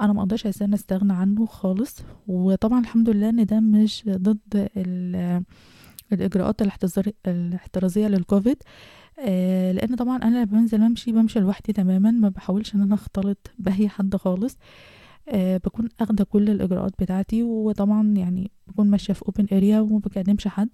أنا 0.00 0.12
ما 0.12 0.20
أقدرش 0.20 0.46
استغنى 0.46 1.12
عنه 1.12 1.46
خالص 1.46 1.96
وطبعا 2.26 2.80
الحمد 2.80 3.10
لله 3.10 3.28
إن 3.28 3.44
ده 3.44 3.60
مش 3.60 4.04
ضد 4.08 4.68
الإجراءات 6.12 6.62
الاحترازية 7.26 8.06
للكوفيد 8.08 8.56
آه 9.18 9.72
لأن 9.72 9.94
طبعا 9.96 10.16
أنا 10.16 10.28
لما 10.36 10.44
بنزل 10.44 10.82
امشي 10.82 11.12
بمشي 11.12 11.40
لوحدي 11.40 11.72
تماما 11.72 12.10
ما 12.10 12.28
بحاولش 12.28 12.74
إن 12.74 12.80
أنا 12.82 12.94
أختلط 12.94 13.50
بأي 13.58 13.88
حد 13.88 14.16
خالص. 14.16 14.56
آه 15.28 15.56
بكون 15.56 15.88
أخدة 16.00 16.24
كل 16.24 16.50
الإجراءات 16.50 16.92
بتاعتي 16.98 17.42
وطبعا 17.42 18.14
يعني 18.16 18.50
بكون 18.66 18.86
ماشية 18.90 19.12
في 19.12 19.22
open 19.22 19.46
area 19.56 19.80
وما 19.80 19.98
بكلمش 19.98 20.48
حد. 20.48 20.68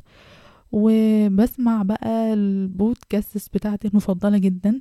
وبسمع 0.72 1.82
بقى 1.82 2.32
البودكاست 2.34 3.54
بتاعتي 3.54 3.88
المفضلة 3.88 4.38
جدا. 4.38 4.80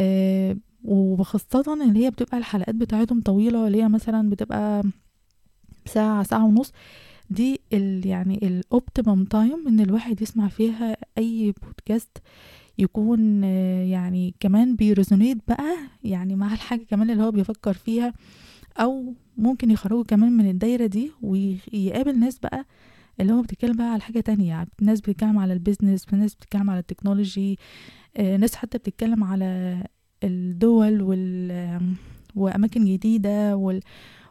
آه 0.00 0.56
وخاصة 0.84 1.74
اللي 1.84 2.04
هي 2.06 2.10
بتبقى 2.10 2.38
الحلقات 2.38 2.74
بتاعتهم 2.74 3.20
طويلة 3.20 3.66
اللي 3.66 3.82
هي 3.82 3.88
مثلا 3.88 4.30
بتبقى 4.30 4.82
ساعة 5.86 6.22
ساعة 6.22 6.44
ونص. 6.46 6.72
دي 7.30 7.60
ال 7.72 8.06
يعني 8.06 8.46
ال 8.46 8.56
optimum 8.56 9.24
time 9.24 9.68
إن 9.68 9.80
الواحد 9.80 10.22
يسمع 10.22 10.48
فيها 10.48 10.96
أي 11.18 11.54
بودكاست 11.62 12.18
يكون 12.78 13.44
يعني 13.84 14.34
كمان 14.40 14.76
بي 14.76 14.88
resonate 14.88 15.38
بقى 15.48 15.76
يعني 16.04 16.36
مع 16.36 16.54
الحاجة 16.54 16.82
كمان 16.90 17.10
اللي 17.10 17.22
هو 17.22 17.30
بيفكر 17.30 17.72
فيها 17.72 18.12
أو 18.76 19.14
ممكن 19.36 19.70
يخرجوا 19.70 20.04
كمان 20.04 20.32
من 20.32 20.50
الدايرة 20.50 20.86
دي 20.86 21.10
ويقابل 21.22 22.18
ناس 22.18 22.38
بقى 22.38 22.66
اللي 23.20 23.32
هو 23.32 23.42
بتتكلم 23.42 23.76
بقى 23.76 23.92
على 23.92 24.00
حاجة 24.02 24.20
تانية. 24.20 24.66
ناس 24.82 25.00
بتتكلم 25.00 25.38
على 25.38 25.52
ال 25.52 25.59
business 25.59 26.14
ناس 26.14 26.34
بتتكلم 26.34 26.70
على 26.70 26.78
ال 26.78 26.85
technology 26.85 27.58
ناس 28.18 28.54
حتى 28.54 28.78
بتتكلم 28.78 29.24
على 29.24 29.82
الدول 30.24 31.02
وال 31.02 31.96
وأماكن 32.34 32.84
جديدة 32.84 33.56
وال... 33.56 33.80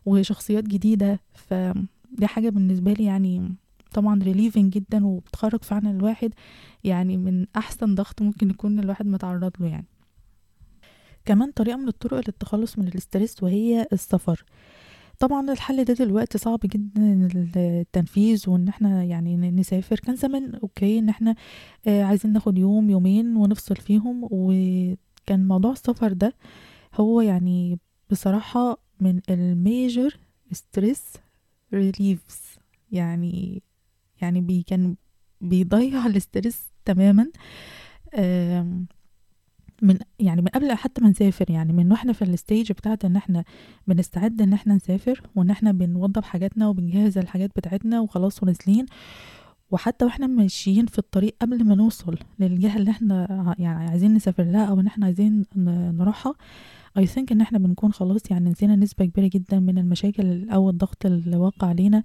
وشخصيات 0.05 0.63
جديدة. 0.63 1.19
فدي 1.33 2.27
حاجة 2.27 2.49
بالنسبة 2.49 2.93
لي 2.93 3.03
يعني 3.03 3.55
طبعا 3.95 4.23
relieving 4.23 4.73
جدا 4.73 5.05
وبتخرج 5.05 5.63
فعلا 5.63 5.91
الواحد 5.91 6.33
يعني 6.83 7.17
من 7.17 7.45
أحسن 7.55 7.95
ضغط 7.95 8.21
ممكن 8.21 8.49
يكون 8.49 8.79
الواحد 8.79 9.05
متعرض 9.07 9.51
له 9.59 9.67
يعني. 9.67 9.87
كمان 11.25 11.51
طريقة 11.51 11.77
من 11.77 11.87
الطرق 11.87 12.17
للتخلص 12.17 12.77
من 12.79 12.87
ال 12.87 12.95
stress 12.95 13.43
وهي 13.43 13.87
السفر. 13.93 14.45
طبعا 15.19 15.51
الحل 15.51 15.83
ده 15.83 15.93
دلوقتي 15.93 16.37
صعب 16.37 16.59
جدا 16.63 17.29
التنفيذ 17.55 18.49
وإن 18.49 18.67
إحنا 18.67 19.03
يعني 19.03 19.37
نسافر. 19.51 19.99
كان 19.99 20.15
زمان 20.15 20.55
okay 20.55 20.99
إن 20.99 21.09
إحنا 21.09 21.35
آه 21.87 22.03
عايزين 22.03 22.33
ناخد 22.33 22.57
يوم 22.57 22.89
يومين 22.89 23.35
ونفصل 23.35 23.75
فيهم 23.75 24.27
وكان 24.31 25.47
موضوع 25.47 25.71
السفر 25.71 26.13
ده 26.13 26.33
هو 26.95 27.21
يعني 27.21 27.79
بصراحة 28.11 28.77
من 28.99 29.21
ال 29.29 29.44
major 29.44 30.17
stress 30.51 31.03
reliefs 31.73 32.41
يعني 32.91 33.61
يعني 34.21 34.41
بي 34.41 34.63
كان 34.63 34.95
بيضيع 35.41 36.05
ال 36.07 36.15
stress 36.15 36.61
تماما 36.85 37.31
من 39.81 39.97
يعني 40.19 40.41
من 40.41 40.47
قبل 40.47 40.71
حتى 40.73 41.01
ما 41.01 41.09
نسافر 41.09 41.51
يعني 41.51 41.73
من 41.73 41.91
وإحنا 41.91 42.13
في 42.13 42.21
ال 42.21 42.29
stage 42.29 42.71
بتاعت 42.71 43.05
إن 43.05 43.15
إحنا 43.15 43.43
بنستعد 43.87 44.41
إن 44.41 44.53
إحنا 44.53 44.75
نسافر 44.75 45.21
وإن 45.35 45.49
إحنا 45.49 45.71
بنوضب 45.71 46.23
حاجاتنا 46.23 46.67
وبنجهز 46.67 47.17
الحاجات 47.17 47.51
بتاعتنا 47.55 47.99
وخلاص 47.99 48.43
ونازلين 48.43 48.85
وحتى 49.71 50.05
وإحنا 50.05 50.27
ماشيين 50.27 50.85
في 50.85 50.99
الطريق 50.99 51.35
قبل 51.41 51.63
ما 51.63 51.75
نوصل 51.75 52.17
للجهة 52.39 52.77
اللي 52.77 52.91
إحنا 52.91 53.55
يعني 53.59 53.89
عايزين 53.89 54.13
نسافر 54.13 54.43
لها 54.43 54.65
أو 54.65 54.79
إن 54.79 54.87
إحنا 54.87 55.05
عايزين 55.05 55.45
نروحها 55.55 56.33
I 56.99 57.03
think 57.05 57.31
إن 57.31 57.41
إحنا 57.41 57.57
بنكون 57.59 57.91
خلاص 57.93 58.21
يعني 58.31 58.49
نسينا 58.49 58.75
نسبة 58.75 59.05
كبيرة 59.05 59.29
جدا 59.33 59.59
من 59.59 59.77
المشاكل 59.77 60.49
أو 60.49 60.69
الضغط 60.69 61.05
اللي 61.05 61.37
واقع 61.37 61.67
علينا 61.67 62.03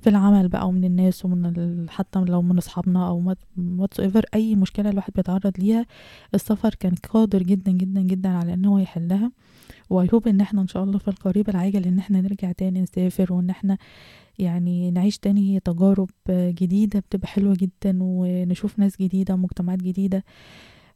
في 0.00 0.08
العمل 0.10 0.48
بقى 0.48 0.68
ومن 0.68 0.84
الناس 0.84 1.24
ومن 1.24 1.86
حتى 1.90 2.18
لو 2.18 2.42
من 2.42 2.56
أصحابنا 2.58 3.08
أو 3.08 3.34
whatsoever 3.58 4.24
أي 4.34 4.56
مشكلة 4.56 4.90
الواحد 4.90 5.12
بيتعرض 5.16 5.52
ليها 5.58 5.86
السفر 6.34 6.74
كان 6.80 6.94
قادر 6.94 7.42
جدا 7.42 7.72
جدا 7.72 8.00
جدا 8.00 8.28
على 8.28 8.54
إن 8.54 8.64
هو 8.64 8.78
يحلها. 8.78 9.32
و 9.90 10.08
I 10.14 10.17
hope 10.17 10.28
إن 10.28 10.40
إحنا 10.40 10.62
إن 10.62 10.66
شاء 10.68 10.84
الله 10.84 10.98
في 10.98 11.08
القريب 11.08 11.48
العاجل 11.48 11.84
إن 11.84 11.98
إحنا 11.98 12.20
نرجع 12.20 12.52
تاني 12.52 12.80
نسافر 12.80 13.32
وإن 13.32 13.50
إحنا 13.50 13.78
يعني 14.38 14.90
نعيش 14.90 15.18
تاني 15.18 15.60
تجارب 15.60 16.10
جديدة 16.30 17.00
بتبقى 17.00 17.28
حلوة 17.28 17.56
جدا 17.60 17.98
ونشوف 18.00 18.78
ناس 18.78 18.96
جديدة 19.02 19.34
ومجتمعات 19.34 19.82
جديدة. 19.82 20.24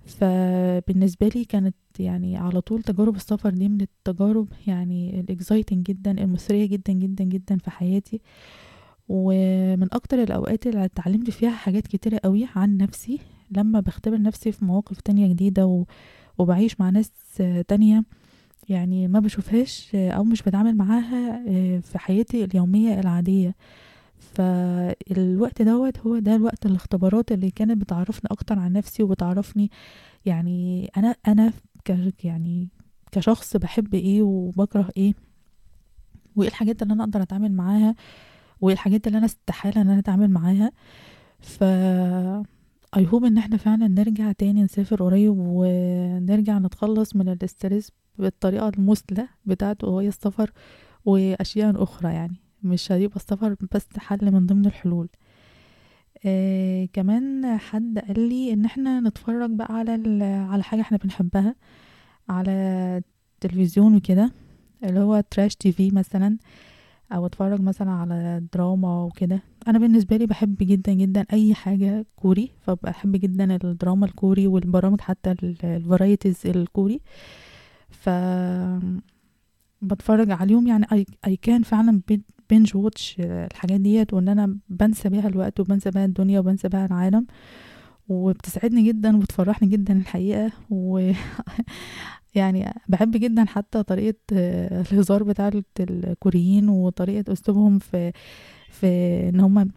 فبالنسبة 0.07 1.29
لي 1.29 1.45
كانت 1.45 1.75
يعني 1.99 2.37
على 2.37 2.61
طول 2.61 2.83
تجارب 2.83 3.17
السفر 3.17 3.51
دي 3.51 3.69
من 3.69 3.81
التجارب 3.81 4.49
يعني 4.67 5.21
ال 5.21 5.28
exciting 5.28 5.87
جدا 5.87 6.11
المثرية 6.11 6.67
جدا 6.67 6.93
جدا 6.93 7.25
جدا 7.25 7.57
في 7.59 7.71
حياتي. 7.71 8.21
ومن 9.09 9.89
أكتر 9.95 10.23
الأوقات 10.23 10.67
اللي 10.67 10.85
اتعلمت 10.85 11.31
فيها 11.31 11.51
حاجات 11.51 11.87
كتيرة 11.87 12.21
قوي 12.25 12.47
عن 12.57 12.77
نفسي 12.77 13.19
لما 13.51 13.81
بختبر 13.81 14.23
نفسي 14.23 14.53
في 14.53 14.65
مواقف 14.65 15.01
تانية 15.01 15.27
جديدة 15.29 15.85
وبعيش 16.39 16.81
مع 16.81 16.91
ناس 16.91 17.11
تانية 17.69 18.05
يعني 18.69 19.09
ما 19.09 19.21
بشوفهاش 19.21 19.95
أو 19.95 20.25
مش 20.25 20.43
بتعامل 20.43 20.77
معاها 20.77 21.43
في 21.81 21.99
حياتي 21.99 22.45
اليومية 22.45 23.01
العادية. 23.01 23.55
فالوقت 24.19 25.63
دوت 25.63 25.99
هو 25.99 26.19
ده 26.19 26.37
الوقت 26.37 26.67
الاختبارات 26.67 27.33
اللي 27.33 27.51
كانت 27.51 27.81
بتعرفني 27.81 28.31
أكتر 28.31 28.59
عن 28.59 28.73
نفسي 28.73 29.03
وبتعرفني 29.03 29.71
يعني 30.27 30.91
أنا 30.97 31.15
أنا 31.29 31.53
يعني 32.25 32.69
كشخص 33.13 33.57
بحب 33.57 33.95
إيه 33.95 34.23
وبكره 34.23 34.89
إيه 34.97 35.15
وإيه 36.37 36.49
الحاجات 36.49 36.83
اللي 36.83 36.95
أنا 36.95 37.05
أقدر 37.05 37.23
أتعامل 37.23 37.53
معاها 37.53 37.95
وإيه 38.61 38.75
الحاجات 38.75 39.07
اللي 39.07 39.19
أنا 39.19 39.27
استحالة 39.27 39.83
إن 39.83 39.89
أنا 39.91 39.99
أتعامل 39.99 40.31
معاها. 40.31 40.73
ف 41.41 41.63
اي 42.97 43.07
هوب 43.07 43.25
إن 43.25 43.39
إحنا 43.39 43.57
فعلا 43.57 43.89
نرجع 43.89 44.33
تاني 44.33 44.63
نسافر 44.63 45.03
قريب 45.05 45.35
ونرجع 45.39 46.59
نتخلص 46.59 47.17
من 47.17 47.29
الاسترس 47.29 47.91
بالطريقة 48.19 48.69
المثلى 48.69 49.29
بتاعته 49.47 49.89
وهي 49.89 50.09
السفر 50.09 50.53
وأشياء 51.05 51.83
أخرى 51.83 52.13
يعني. 52.15 52.37
مش 52.65 52.93
هيبقى 52.93 53.17
السفر 53.17 53.57
بس 53.73 53.87
حل 53.99 54.33
من 54.33 54.47
ضمن 54.47 54.67
الحلول. 54.67 55.09
آه 56.27 56.89
كمان 56.93 57.57
حد 57.59 57.99
قال 57.99 58.29
لي 58.29 58.53
إن 58.53 58.65
إحنا 58.65 59.01
نتفرج 59.01 59.51
بقى 59.51 59.75
على 59.75 60.25
على 60.25 60.63
حاجة 60.63 60.81
إحنا 60.81 60.99
بنحبها 60.99 61.55
على 62.29 63.03
تلفزيون 63.41 63.97
وكده 63.97 64.33
اللي 64.85 65.01
هو 65.01 65.21
trash 65.31 65.57
TV 65.57 65.91
مثلا 65.91 66.39
أو 67.13 67.27
أتفرج 67.27 67.61
مثلا 67.61 67.91
على 67.91 68.43
دراما 68.53 69.03
وكده. 69.05 69.43
أنا 69.69 69.79
بالنسبة 69.79 70.17
لي 70.17 70.27
بحب 70.27 70.57
جدا 70.61 70.93
جدا 70.93 71.25
أي 71.33 71.55
حاجة 71.55 72.07
كوري 72.17 72.51
فبحب 72.61 73.13
جدا 73.17 73.57
الدراما 73.57 74.07
الكوري 74.07 74.47
والبرامج 74.47 75.01
حتى 75.01 75.31
ال 75.65 75.73
varieties 75.73 76.47
الكوري. 76.47 77.01
ف 77.91 78.09
بتفرج 79.83 80.31
عليهم 80.31 80.67
يعني 80.67 80.87
I 81.27 81.37
can 81.37 81.63
فعلا 81.63 82.01
binge 82.51 82.77
watch 82.77 83.17
الحاجات 83.21 83.81
ديت 83.81 84.15
وإن 84.15 84.29
أنا 84.29 84.59
بنسى 84.69 85.09
بيها 85.09 85.29
الوقت 85.29 85.61
وبنسى 85.61 85.91
بيها 85.91 86.05
الدنيا 86.05 86.41
وبنسى 86.41 86.69
بيها 86.69 86.87
العالم. 86.87 87.27
وبتسعدني 88.09 88.83
جدا 88.89 89.17
وبتفرحني 89.17 89.69
جدا 89.69 89.99
الحقيقة. 89.99 90.53
و 90.71 90.99
يعني 92.35 92.75
بحب 92.89 93.11
جدا 93.11 93.45
حتى 93.45 93.83
طريقة 93.83 94.19
الهزار 94.33 95.23
بتاع 95.23 95.51
الكوريين 95.81 96.69
وطريقة 96.69 97.33
أسلوبهم 97.33 97.79
في 97.79 98.13
في 98.71 98.87
إن 99.29 99.41
هما 99.41 99.69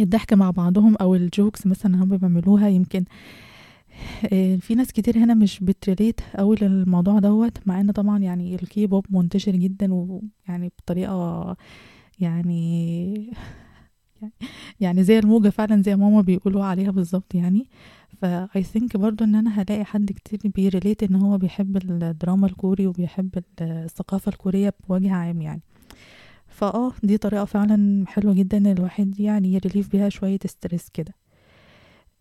الضحك 0.00 0.32
مع 0.32 0.50
بعضهم 0.50 0.96
أو 0.96 1.14
ال 1.14 1.23
jokes 1.23 1.66
مثلا 1.66 2.04
هم 2.04 2.16
بيعملوها. 2.16 2.68
يمكن 2.68 3.00
آه، 3.00 3.45
في 4.60 4.74
ناس 4.76 4.92
كتير 4.92 5.18
هنا 5.18 5.34
مش 5.34 5.60
بت 5.60 5.75
relate 5.75 6.20
قوي 6.36 6.56
للموضوع 6.62 7.18
دوت 7.18 7.58
مع 7.66 7.80
إن 7.80 7.90
طبعا 7.90 8.18
يعني 8.18 8.54
الكي 8.54 8.86
بوب 8.86 9.06
منتشر 9.10 9.52
جدا 9.56 9.94
ويعني 9.94 10.72
بطريقة 10.78 11.56
يعني 12.18 13.32
يعني 14.80 15.04
زي 15.04 15.18
الموجة 15.18 15.48
فعلا 15.48 15.82
زي 15.82 15.96
ماما 15.96 16.20
بيقولوا 16.20 16.64
عليها 16.64 16.90
بالظبط 16.90 17.34
يعني. 17.34 17.66
ف 18.22 18.62
I 18.62 18.68
think 18.68 18.96
برضو 18.96 19.24
إن 19.24 19.34
أنا 19.34 19.50
هلاقي 19.50 19.84
حد 19.84 20.12
كتير 20.12 20.40
بي 20.44 20.59
relate 20.59 21.02
إن 21.02 21.14
هو 21.14 21.38
بيحب 21.38 21.76
الدراما 21.76 22.46
الكوري 22.46 22.86
وبيحب 22.86 23.42
الثقافة 23.60 24.28
الكورية 24.28 24.74
بوجه 24.88 25.12
عام 25.12 25.40
يعني. 25.40 25.62
فآه 26.46 26.92
دي 27.02 27.18
طريقة 27.18 27.44
فعلا 27.44 28.04
حلوة 28.08 28.34
جدا 28.34 28.72
الواحد 28.72 29.20
يعني 29.20 29.52
ي 29.54 29.58
relieve 29.58 29.88
بيها 29.92 30.08
شوية 30.08 30.38
stress 30.46 30.88
كده. 30.90 31.14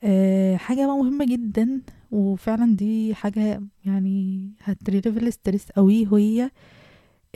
أه 0.03 0.55
حاجة 0.57 0.85
بقى 0.85 0.97
مهمة 0.97 1.25
جدا 1.25 1.81
وفعلا 2.11 2.75
دي 2.75 3.15
حاجة 3.15 3.61
يعني 3.85 4.49
هت 4.63 4.73
relieve 4.73 5.07
ال 5.17 5.25
stress 5.25 5.71
قوي 5.71 6.07
وهي 6.07 6.51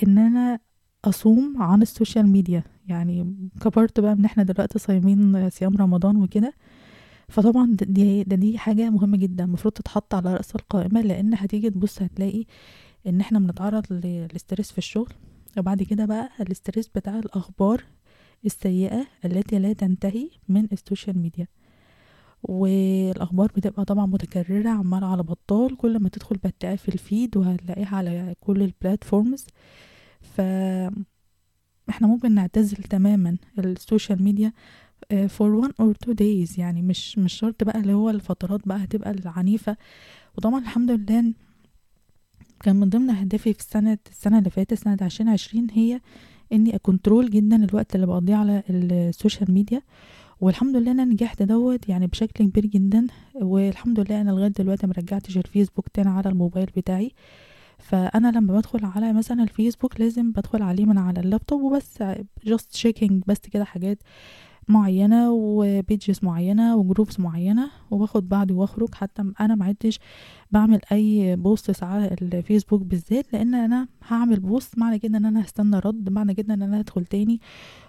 إن 0.04 0.18
أنا 0.18 0.60
أصوم 1.06 1.62
عن 1.62 1.82
ال 1.82 1.88
social 1.88 2.28
media. 2.28 2.64
يعني 2.88 3.36
كبرت 3.62 4.00
بقى 4.00 4.14
إن 4.14 4.26
إحنا 4.26 4.44
دلوقتي 4.44 4.80
صايمين 4.80 5.50
صيام 5.50 5.78
رمضان 5.78 6.18
وكده. 6.18 6.54
فطبعا 7.30 7.76
دي 7.82 8.24
ده 8.24 8.36
دي 8.36 8.58
حاجة 8.58 8.90
مهمة 8.90 9.18
جدا. 9.18 9.44
المفروض 9.44 9.74
تتحط 9.74 10.16
على 10.16 10.34
رأس 10.36 10.56
القائمة 10.56 11.02
لأن 11.02 11.34
هتيجي 11.34 11.70
تبص 11.70 12.02
هتلاقي 12.02 12.46
إن 13.08 13.22
إحنا 13.22 13.40
بنتعرض 13.40 13.94
لل 13.94 14.13
stress 14.13 14.72
في 14.72 14.78
الشغل. 14.78 15.14
وبعد 15.58 15.84
كده 15.84 16.06
بقى 16.06 16.30
ال 16.42 16.48
stress 16.48 16.88
بتاع 16.96 17.20
الأخبار 17.20 17.84
السيئة 18.46 19.06
التي 19.26 19.60
لا 19.60 19.74
تنتهي 19.74 20.30
من 20.50 20.68
ال 20.72 20.79
social 20.79 21.20
media. 21.20 21.48
والأخبار 22.44 23.52
بتبقى 23.56 23.86
طبعا 23.86 24.06
متكررة 24.06 24.70
عمالة 24.70 25.08
على 25.08 25.24
بطال. 25.24 25.78
كل 25.78 26.00
ما 26.00 26.10
تدخل 26.10 26.38
في 26.62 26.90
ال 26.90 26.99
feed 26.99 27.38
وهتلاقيها 27.38 27.96
على 27.98 28.36
كل 28.42 28.62
ال 28.62 28.70
platforms 28.70 29.46
ف 30.22 30.42
إحنا 31.90 32.08
ممكن 32.08 32.36
نعتزل 32.36 32.78
تماما 32.78 33.38
ال 33.60 33.69
social 33.69 34.24
media 34.24 34.54
for 35.14 35.64
one 35.66 35.72
or 35.84 35.94
two 36.06 36.14
days. 36.14 36.60
يعني 36.60 36.82
مش 36.82 37.18
مش 37.18 37.34
شرط 37.34 37.64
بقى 37.64 37.80
اللي 37.80 37.94
هو 37.94 38.10
الفترات 38.10 38.68
بقى 38.68 38.84
هتبقى 38.84 39.12
العنيفة. 39.12 39.78
وطبعا 40.38 40.60
الحمد 40.60 40.92
لله 40.92 41.34
كان 42.64 42.76
من 42.76 42.90
ضمن 42.90 43.10
أهدافي 43.10 43.54
في 43.54 43.60
السنة 43.60 43.98
السنة 44.10 44.38
اللي 44.40 44.50
فاتت 44.50 44.74
سنة 44.74 44.98
عشرين 45.02 45.30
عشرين 45.30 45.68
هي 45.72 46.02
إني 46.54 46.76
أ 46.76 46.83
control 46.83 47.30
جدا 47.30 47.64
الوقت 47.64 47.96
اللي 47.96 48.06
بقضيه 48.08 48.36
على 48.36 48.64
ال 48.70 48.82
social 48.82 49.52
media 49.52 49.82
والحمد 50.42 50.76
لله 50.76 50.92
أنا 50.92 51.06
نجحت 51.06 51.42
دوت 51.44 51.90
يعني 51.90 52.08
بشكل 52.08 52.46
كبير 52.46 52.66
جدا 52.66 53.08
والحمد 53.36 54.00
لله 54.00 54.22
أنا 54.22 54.32
لغاية 54.32 54.48
دلوقتي 54.48 54.88
مرجعتش 54.88 55.38
الفيسبوك 55.38 55.88
تاني 55.88 56.10
على 56.10 56.30
الموبايل 56.30 56.66
بتاعي. 56.78 57.12
فأنا 57.80 58.32
لما 58.32 58.54
بدخل 58.54 58.86
على 58.86 59.14
مثلا 59.14 59.44
الفيسبوك 59.44 60.00
لازم 60.00 60.32
بدخل 60.32 60.62
عليه 60.62 60.86
من 60.86 60.98
على 60.98 61.20
اللابتوب 61.20 61.62
وبس 61.62 62.04
just 62.46 62.76
checking 62.76 63.24
بس 63.28 63.40
كده 63.40 63.64
حاجات. 63.64 63.98
معينة 64.70 65.32
و 65.32 65.47
pages 65.47 66.20
معينة 66.24 66.76
و 66.76 66.82
groups 66.82 67.20
معينة 67.20 67.70
وباخد 67.92 68.30
بعضي 68.30 68.54
وأخرج. 68.54 68.96
حتى 68.96 69.24
أنا 69.40 69.56
معدتش 69.56 70.00
بعمل 70.52 70.80
أي 70.92 71.36
post 71.36 71.84
على 71.84 72.16
الفيسبوك 72.22 72.82
بالذات 72.82 73.34
لأن 73.34 73.56
أنا 73.56 73.88
هعمل 74.08 74.40
post 74.40 74.78
معنى 74.78 75.00
كده 75.00 75.18
إن 75.18 75.26
أنا 75.26 75.46
هستنى 75.46 75.80
رد 75.80 76.10
معنى 76.10 76.34
كده 76.34 76.54
إن 76.54 76.62
أنا 76.62 76.82
هدخل 76.82 77.06
تاني 77.06 77.40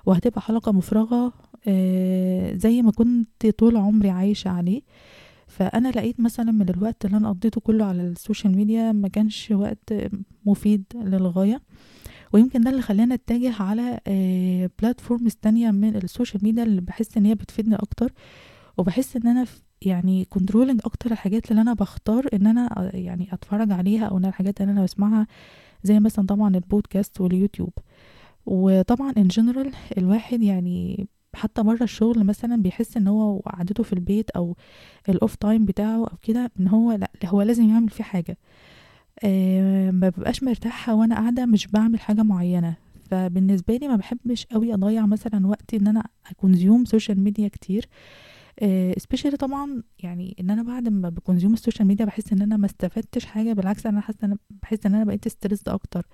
وهتبقى 0.07 0.41
حلقة 0.41 0.73
مفرغة 0.73 1.33
آه، 1.69 2.55
زي 2.55 2.83
ما 2.83 2.93
كنت 2.93 3.47
طول 3.47 3.77
عمري 3.77 4.11
عايشة 4.11 4.49
عليه. 4.49 4.83
فأنا 5.47 5.89
لقيت 5.89 6.21
مثلا 6.21 6.53
من 6.53 6.69
الوقت 6.69 7.05
اللي 7.05 7.17
أنا 7.17 7.29
قضيته 7.29 7.61
كله 7.61 7.85
على 7.85 8.03
السوشيال 8.03 8.57
ميديا 8.57 8.93
ما 8.93 9.09
كانش 9.09 9.51
وقت 9.51 9.95
مفيد 10.47 10.85
للغاية. 10.95 11.61
ويمكن 12.33 12.61
ده 12.61 12.71
اللي 12.71 12.83
خلاني 12.83 13.15
أتجه 13.15 13.63
على 13.63 14.01
platforms 14.83 15.33
آه، 15.33 15.39
تانية 15.43 15.71
من 15.71 15.97
السوشيال 15.97 16.45
ميديا 16.45 16.63
اللي 16.63 16.81
بحس 16.81 17.17
إن 17.17 17.27
هي 17.27 17.35
بتفيدني 17.35 17.75
أكتر. 17.75 18.13
وبحس 18.79 19.17
إن 19.17 19.27
أنا 19.27 19.47
يعني 19.83 20.25
controlling 20.25 20.81
أكتر 20.85 21.13
الحاجات 21.13 21.51
اللي 21.51 21.63
أنا 21.63 21.75
بختار 21.75 22.27
إن 22.35 22.47
أنا 22.47 22.79
آه، 22.79 22.97
يعني 22.97 23.29
أتفرج 23.33 23.73
عليها 23.73 24.07
أو 24.07 24.19
الحاجات 24.19 24.61
اللي 24.61 24.73
أنا 24.73 24.83
بسمعها 24.85 25.27
زي 25.83 26.01
مثلا 26.01 26.27
طبعا 26.27 26.55
البودكاست 26.57 27.21
واليوتيوب. 27.21 27.73
وطبعا 28.47 29.13
in 29.17 29.29
general 29.29 29.73
الواحد 29.99 30.43
يعني 30.43 31.09
حتى 31.35 31.63
بره 31.63 31.83
الشغل 31.83 32.25
مثلا 32.25 32.63
بيحس 32.63 32.97
إن 32.97 33.09
هو 33.09 33.41
قعدته 33.41 33.83
في 33.83 33.93
البيت 33.93 34.31
أو 34.31 34.57
ال 35.09 35.15
off 35.15 35.35
time 35.37 35.65
بتاعه 35.65 35.97
أو 35.99 36.17
كده 36.23 36.51
إن 36.61 36.69
هو 36.69 36.93
لأ 36.93 37.11
هو 37.25 37.43
لازم 37.43 37.69
يعمل 37.69 37.89
فيه 37.89 38.05
حاجة. 38.05 38.39
أه 39.25 39.91
ما 39.91 40.09
ببقاش 40.09 40.43
مرتاحة 40.43 40.95
وأنا 40.95 41.15
قاعدة 41.15 41.47
مش 41.47 41.67
بعمل 41.67 42.01
حاجة 42.01 42.23
معينة. 42.23 42.77
فبالنسبة 43.11 43.77
لي 43.77 43.89
ما 43.89 43.97
بحبش 43.97 44.45
قوي 44.47 44.75
أضيع 44.75 45.07
مثلا 45.07 45.47
وقتي 45.47 45.77
إن 45.77 45.87
أنا 45.87 46.05
اconsume 46.31 46.85
social 46.85 47.21
media 47.21 47.49
كتير. 47.49 47.89
specially 48.99 49.37
طبعا 49.37 49.83
يعني 49.99 50.37
إن 50.41 50.51
أنا 50.51 50.63
بعد 50.63 50.89
ما 50.89 51.09
بconsume 51.09 51.53
السوشيال 51.53 51.89
ميديا 51.89 52.05
بحس 52.05 52.33
إن 52.33 52.43
أنا 52.43 52.57
ما 52.57 52.67
استفدتش 52.67 53.25
حاجة 53.25 53.53
بالعكس 53.53 53.87
أنا 53.87 54.01
حاسة 54.01 54.19
إن 54.25 54.37
بحس 54.63 54.87
إن 54.87 54.95
أنا 54.95 55.05
بقيت 55.05 55.29
stressed 55.29 55.69
أكتر. 55.69 56.07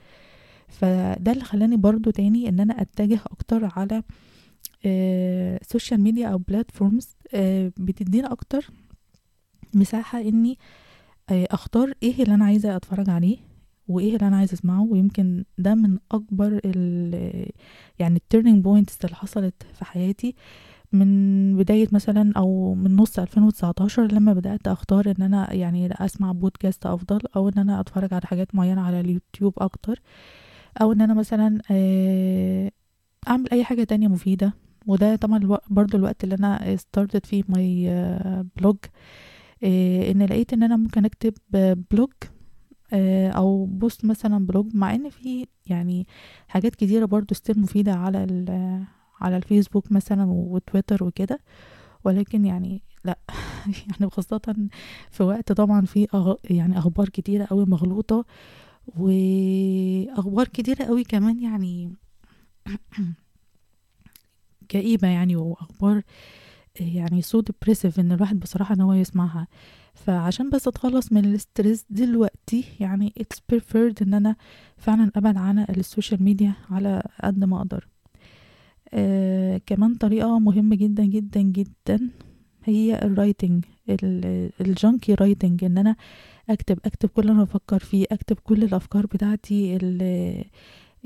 فده 0.69 1.33
اللي 1.33 1.45
خلاني 1.45 1.77
برضو 1.77 2.11
تاني 2.11 2.49
إن 2.49 2.61
أنا 2.61 2.81
أتجه 2.83 3.21
أكتر 3.27 3.69
على 3.77 4.03
سوشيال 5.63 6.01
ميديا 6.01 6.29
أو 6.29 6.39
platforms 6.39 7.17
بتدينا 7.79 8.33
أكتر 8.33 8.71
مساحة 9.75 10.21
إني 10.21 10.51
آه، 10.53 10.57
أختار 11.31 11.93
إيه 12.03 12.23
اللي 12.23 12.35
أنا 12.35 12.45
عايزة 12.45 12.77
أتفرج 12.77 13.11
عليه 13.11 13.37
وإيه 13.89 14.17
اللي 14.17 14.29
أنا 14.29 14.37
عايزة 14.37 14.55
أسمعه 14.55 14.83
ويمكن 14.83 15.45
ده 15.59 15.75
من 15.75 15.99
أكبر 16.13 16.61
ال 16.65 17.51
يعني 17.99 18.17
ال 18.17 18.23
turning 18.23 18.65
points 18.65 19.05
اللي 19.05 19.17
حصلت 19.17 19.55
في 19.75 19.85
حياتي 19.85 20.35
من 20.93 21.57
بداية 21.57 21.89
مثلا 21.93 22.33
أو 22.37 22.75
من 22.75 22.97
نص 22.97 23.19
2019 23.19 24.13
لما 24.13 24.33
بدأت 24.33 24.69
أختار 24.69 25.15
إن 25.19 25.23
أنا 25.23 25.53
يعني 25.53 25.89
أسمع 25.93 26.33
بودكاست 26.33 26.87
أفضل 26.87 27.21
أو 27.37 27.49
إن 27.49 27.59
أنا 27.59 27.81
أتفرج 27.81 28.15
على 28.15 28.27
حاجات 28.27 28.55
معينة 28.55 28.81
على 28.83 29.01
اليوتيوب 29.01 29.55
أكتر 29.59 30.01
أو 30.81 30.93
إن 30.93 31.01
أنا 31.01 31.15
مثلا 31.15 31.61
آه، 31.71 32.71
أعمل 33.29 33.51
أي 33.53 33.65
حاجة 33.65 33.85
تانية 33.85 34.09
مفيدة. 34.09 34.53
وده 34.87 35.17
طبعا 35.17 35.59
برضو 35.71 35.97
الوقت 35.97 36.25
اللي 36.25 36.35
أنا 36.35 36.77
started 36.77 37.21
فيه 37.27 37.43
my 37.49 37.89
blog 38.57 38.77
إن 39.65 40.23
لقيت 40.23 40.53
إن 40.53 40.63
أنا 40.63 40.77
ممكن 40.77 41.05
أكتب 41.05 41.35
blog 41.91 42.11
آه، 42.93 43.29
أو 43.31 43.65
post 43.67 44.05
مثلا 44.05 44.47
blog 44.47 44.75
مع 44.75 44.95
إن 44.95 45.11
في 45.11 45.47
يعني 45.67 46.07
حاجات 46.49 46.75
كتيرة 46.75 47.05
برضو 47.05 47.35
still 47.35 47.61
مفيدة 47.61 47.93
على 47.95 48.19
على 49.21 49.37
الفيسبوك 49.37 49.93
مثلا 49.93 50.25
وتويتر 50.31 51.05
وكده. 51.05 51.41
ولكن 52.05 52.45
يعني 52.45 52.83
لأ 53.05 53.19
يعني 53.91 54.11
خاصة 54.11 54.69
في 55.11 55.23
وقت 55.23 55.53
طبعا 55.53 55.85
في 55.87 56.07
أغ... 56.15 56.35
يعني 56.45 56.79
أخبار 56.79 57.09
كتيرة 57.09 57.45
قوي 57.45 57.65
مغلوطة 57.67 58.25
وأخبار 58.97 60.49
كتيرة 60.49 60.85
قوي 60.85 61.05
كمان 61.05 61.41
يعني 61.43 61.93
كئيبة 64.69 65.09
يعني 65.09 65.37
وأخبار 65.37 66.03
يعني 66.81 67.23
so 67.23 67.41
depressive 67.41 68.01
إن 68.01 68.13
الواحد 68.13 68.41
بصراحة 68.41 68.75
إن 68.75 68.81
هو 68.81 68.93
يسمعها. 68.93 69.47
فعشان 69.95 70.51
بس 70.51 70.69
أتخلص 70.69 71.13
من 71.13 71.25
ال 71.25 71.33
stress 71.33 71.85
دلوقتي 71.91 72.65
يعني 72.81 73.13
it's 73.19 73.43
preferred 73.53 74.03
إن 74.03 74.15
أنا 74.15 74.37
فعلا 74.77 75.11
أبعد 75.17 75.37
عن 75.37 75.59
السوشيال 75.59 76.23
ميديا 76.23 76.53
على 76.71 77.03
قد 77.25 77.45
ما 77.45 77.57
أقدر. 77.59 77.89
آه 78.95 79.61
كمان 79.67 79.95
طريقة 79.95 80.39
مهمة 80.39 80.77
جدا 80.77 81.05
جدا 81.05 81.41
جدا 81.41 82.11
هي 82.65 82.99
ال 83.03 83.10
writing 83.10 83.65
ال 84.61 84.70
junky 84.70 85.15
writing 85.15 85.65
إن 85.65 85.79
أنا 85.79 85.97
أكتب 86.51 86.79
أكتب 86.85 87.09
كل 87.09 87.23
اللي 87.23 87.33
أنا 87.33 87.45
بفكر 87.45 87.79
فيه 87.79 88.07
أكتب 88.13 88.37
كل 88.45 88.63
الأفكار 88.63 89.07
بتاعتي 89.07 89.77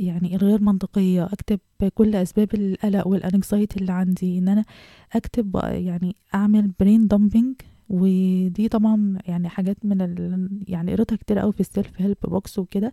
يعني 0.00 0.36
الغير 0.36 0.62
منطقية 0.62 1.24
أكتب 1.24 1.58
كل 1.94 2.14
أسباب 2.16 2.54
القلق 2.54 3.06
وال 3.06 3.22
anxiety 3.22 3.80
اللي 3.80 3.92
عندي 3.92 4.38
إن 4.38 4.48
أنا 4.48 4.64
أكتب 5.12 5.60
يعني 5.64 6.16
أعمل 6.34 6.70
brain 6.80 7.06
dumping 7.06 7.54
ودي 7.88 8.68
طبعا 8.68 9.18
يعني 9.26 9.48
حاجات 9.48 9.76
من 9.84 10.00
ال... 10.02 10.48
يعني 10.68 10.92
قريتها 10.92 11.16
كتير 11.16 11.38
قوي 11.38 11.52
في 11.52 11.60
ال 11.60 11.66
self 11.66 11.90
help 12.02 12.16
books 12.24 12.58
وكده. 12.58 12.92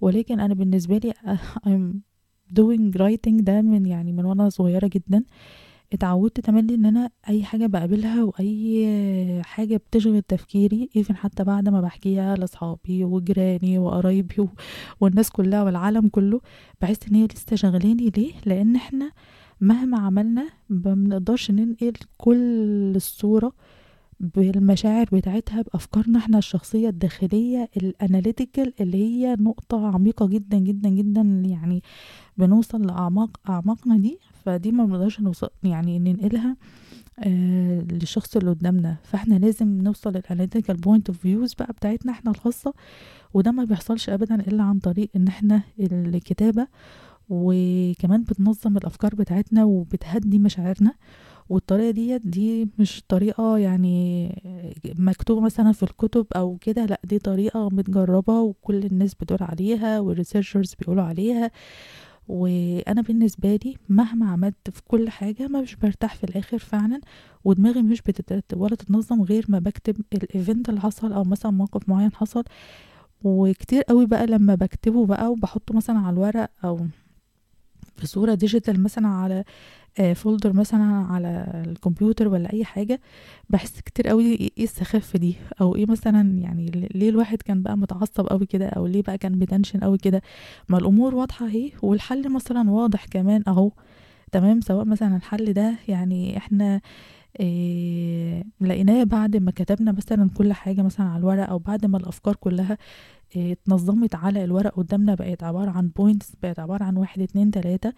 ولكن 0.00 0.40
أنا 0.40 0.54
بالنسبة 0.54 0.98
لي 0.98 1.12
I'm 1.66 1.94
doing 2.54 2.98
writing 2.98 3.42
ده 3.42 3.62
من 3.62 3.86
يعني 3.86 4.12
من 4.12 4.24
وأنا 4.24 4.48
صغيرة 4.48 4.86
جدا. 4.94 5.24
اتعودت 5.92 6.40
تملي 6.40 6.74
إن 6.74 6.84
أنا 6.86 7.10
أي 7.28 7.44
حاجة 7.44 7.66
بقابلها 7.66 8.22
وأي 8.24 9.42
حاجة 9.44 9.76
بتشغل 9.76 10.22
تفكيري 10.22 10.88
even 10.96 11.16
حتى 11.16 11.44
بعد 11.44 11.68
ما 11.68 11.80
بحكيها 11.80 12.36
لأصحابي 12.36 13.04
وجيراني 13.04 13.78
وقرايبي 13.78 14.48
والناس 15.00 15.30
كلها 15.30 15.62
والعالم 15.62 16.08
كله 16.08 16.40
بحس 16.80 16.98
إن 17.08 17.14
هي 17.14 17.26
لسه 17.26 17.56
شغلاني 17.56 18.10
ليه؟ 18.16 18.32
لأن 18.46 18.76
إحنا 18.76 19.10
مهما 19.60 19.98
عملنا 20.00 20.48
ما 20.68 20.94
بنقدرش 20.94 21.50
ننقل 21.50 21.92
كل 22.18 22.92
الصورة 22.96 23.52
بالمشاعر 24.20 25.06
بتاعتها 25.12 25.62
بأفكارنا 25.62 26.18
إحنا 26.18 26.38
الشخصية 26.38 26.88
الداخلية 26.88 27.68
ال 27.76 27.85
analytical 27.85 28.72
اللي 28.80 28.98
هي 29.04 29.36
نقطة 29.40 29.86
عميقة 29.86 30.26
جدا 30.26 30.58
جدا 30.58 30.88
جدا 30.88 31.20
يعني 31.46 31.82
بنوصل 32.38 32.86
لاعماق 32.86 33.40
أعماقنا 33.48 33.96
دي. 33.98 34.18
فدي 34.44 34.72
ما 34.72 34.84
بنقدرش 34.84 35.20
نوصل 35.20 35.48
يعني 35.62 35.98
ننقلها 35.98 36.56
آه 37.18 37.80
للشخص 37.80 38.36
اللي 38.36 38.50
قدامنا. 38.50 38.96
فاحنا 39.02 39.34
لازم 39.34 39.68
نوصل 39.82 40.10
لل 40.12 40.23
analytical 40.23 40.76
point 40.76 41.08
of 41.08 41.18
views 41.18 41.54
بقى 41.54 41.72
بتاعتنا 41.72 42.12
إحنا 42.12 42.30
الخاصة 42.30 42.74
وده 43.34 43.50
ما 43.50 43.64
بيحصلش 43.64 44.08
ابدا 44.10 44.34
إلا 44.34 44.62
عن 44.62 44.78
طريق 44.78 45.10
إن 45.16 45.28
إحنا 45.28 45.62
الكتابة 45.80 46.66
وكمان 47.28 48.22
بتنظم 48.22 48.76
الأفكار 48.76 49.14
بتاعتنا 49.14 49.64
وبتهدي 49.64 50.38
مشاعرنا. 50.38 50.94
والطريقة 51.48 51.90
ديت 51.90 52.26
دي 52.26 52.68
مش 52.78 53.02
طريقة 53.08 53.58
يعني 53.58 54.28
مكتوبة 54.98 55.40
مثلا 55.40 55.72
في 55.72 55.82
الكتب 55.82 56.26
أو 56.36 56.56
كده 56.60 56.86
لأ 56.86 57.00
دي 57.04 57.18
طريقة 57.18 57.68
متجربة 57.72 58.40
وكل 58.40 58.84
الناس 58.84 59.14
بتقول 59.14 59.38
عليها 59.42 60.00
وال 60.00 60.11
researchers 60.11 60.74
بيقولوا 60.80 61.02
عليها. 61.02 61.50
وأنا 62.30 63.02
بالنسبة 63.02 63.56
لي 63.64 63.76
مهما 63.88 64.30
عملت 64.30 64.70
في 64.70 64.82
كل 64.88 65.10
حاجة 65.10 65.48
ما 65.48 65.60
مش 65.60 65.76
برتاح 65.76 66.14
في 66.14 66.24
الآخر 66.24 66.58
فعلا 66.58 67.00
ودماغي 67.44 67.82
مش 67.82 68.02
بتترتب 68.02 68.60
ولا 68.60 68.74
تتنظم 68.76 69.22
غير 69.22 69.44
ما 69.48 69.58
بكتب 69.58 69.96
ال 70.12 70.21
event 70.21 70.68
اللي 70.68 70.80
حصل 70.80 71.12
أو 71.12 71.24
مثلا 71.24 71.52
موقف 71.52 71.88
معين 71.88 72.12
حصل. 72.12 72.44
وكتير 73.24 73.82
قوي 73.82 74.06
بقى 74.06 74.26
لما 74.26 74.54
بكتبه 74.54 75.06
بقى 75.06 75.32
وبحطه 75.32 75.74
مثلا 75.74 75.98
على 75.98 76.14
الورق 76.14 76.50
أو 76.64 76.86
في 77.96 78.06
صورة 78.06 78.34
digital 78.34 78.82
مثلا 78.82 79.08
على 79.08 79.44
folder 80.14 80.52
مثلا 80.52 81.06
على 81.10 81.62
الكمبيوتر 81.66 82.28
ولا 82.28 82.52
أي 82.52 82.64
حاجة 82.64 83.00
بحس 83.50 83.80
كتير 83.80 84.08
قوي 84.08 84.34
إيه 84.34 84.50
السخافة 84.64 85.18
دي؟ 85.18 85.34
أو 85.60 85.76
إيه 85.76 85.86
مثلا 85.86 86.38
يعني 86.38 86.66
ليه 86.94 87.08
الواحد 87.08 87.42
كان 87.42 87.62
بقى 87.62 87.78
متعصب 87.78 88.26
قوي 88.26 88.46
كده؟ 88.46 88.66
أو 88.68 88.86
ليه 88.86 89.02
بقى 89.02 89.18
كان 89.18 89.38
بtension 89.38 89.80
قوي 89.80 89.98
كده؟ 89.98 90.22
ما 90.68 90.78
الأمور 90.78 91.14
واضحة 91.14 91.46
أهي 91.46 91.70
والحل 91.82 92.32
مثلا 92.32 92.70
واضح 92.70 93.04
كمان 93.06 93.42
أهو 93.48 93.70
تمام؟ 94.32 94.60
سواء 94.60 94.84
مثلا 94.84 95.16
الحل 95.16 95.52
ده 95.52 95.74
يعني 95.88 96.36
إحنا 96.36 96.80
إيه 97.40 98.39
لقيناه 98.60 99.04
بعد 99.04 99.36
ما 99.36 99.50
كتبنا 99.50 99.92
مثلا 99.92 100.30
كل 100.36 100.52
حاجة 100.52 100.82
مثلا 100.82 101.06
على 101.06 101.18
الورق 101.20 101.48
أو 101.50 101.58
بعد 101.58 101.86
ما 101.86 101.98
الأفكار 101.98 102.36
كلها 102.36 102.78
اتنظمت 103.36 104.14
على 104.14 104.44
الورق 104.44 104.74
قدامنا 104.74 105.14
بقت 105.14 105.42
عبارة 105.42 105.70
عن 105.70 105.88
points 105.88 106.32
بقت 106.42 106.58
عبارة 106.58 106.84
عن 106.84 106.96
واحد 106.96 107.22
اتنين 107.22 107.50
تلاتة. 107.50 107.92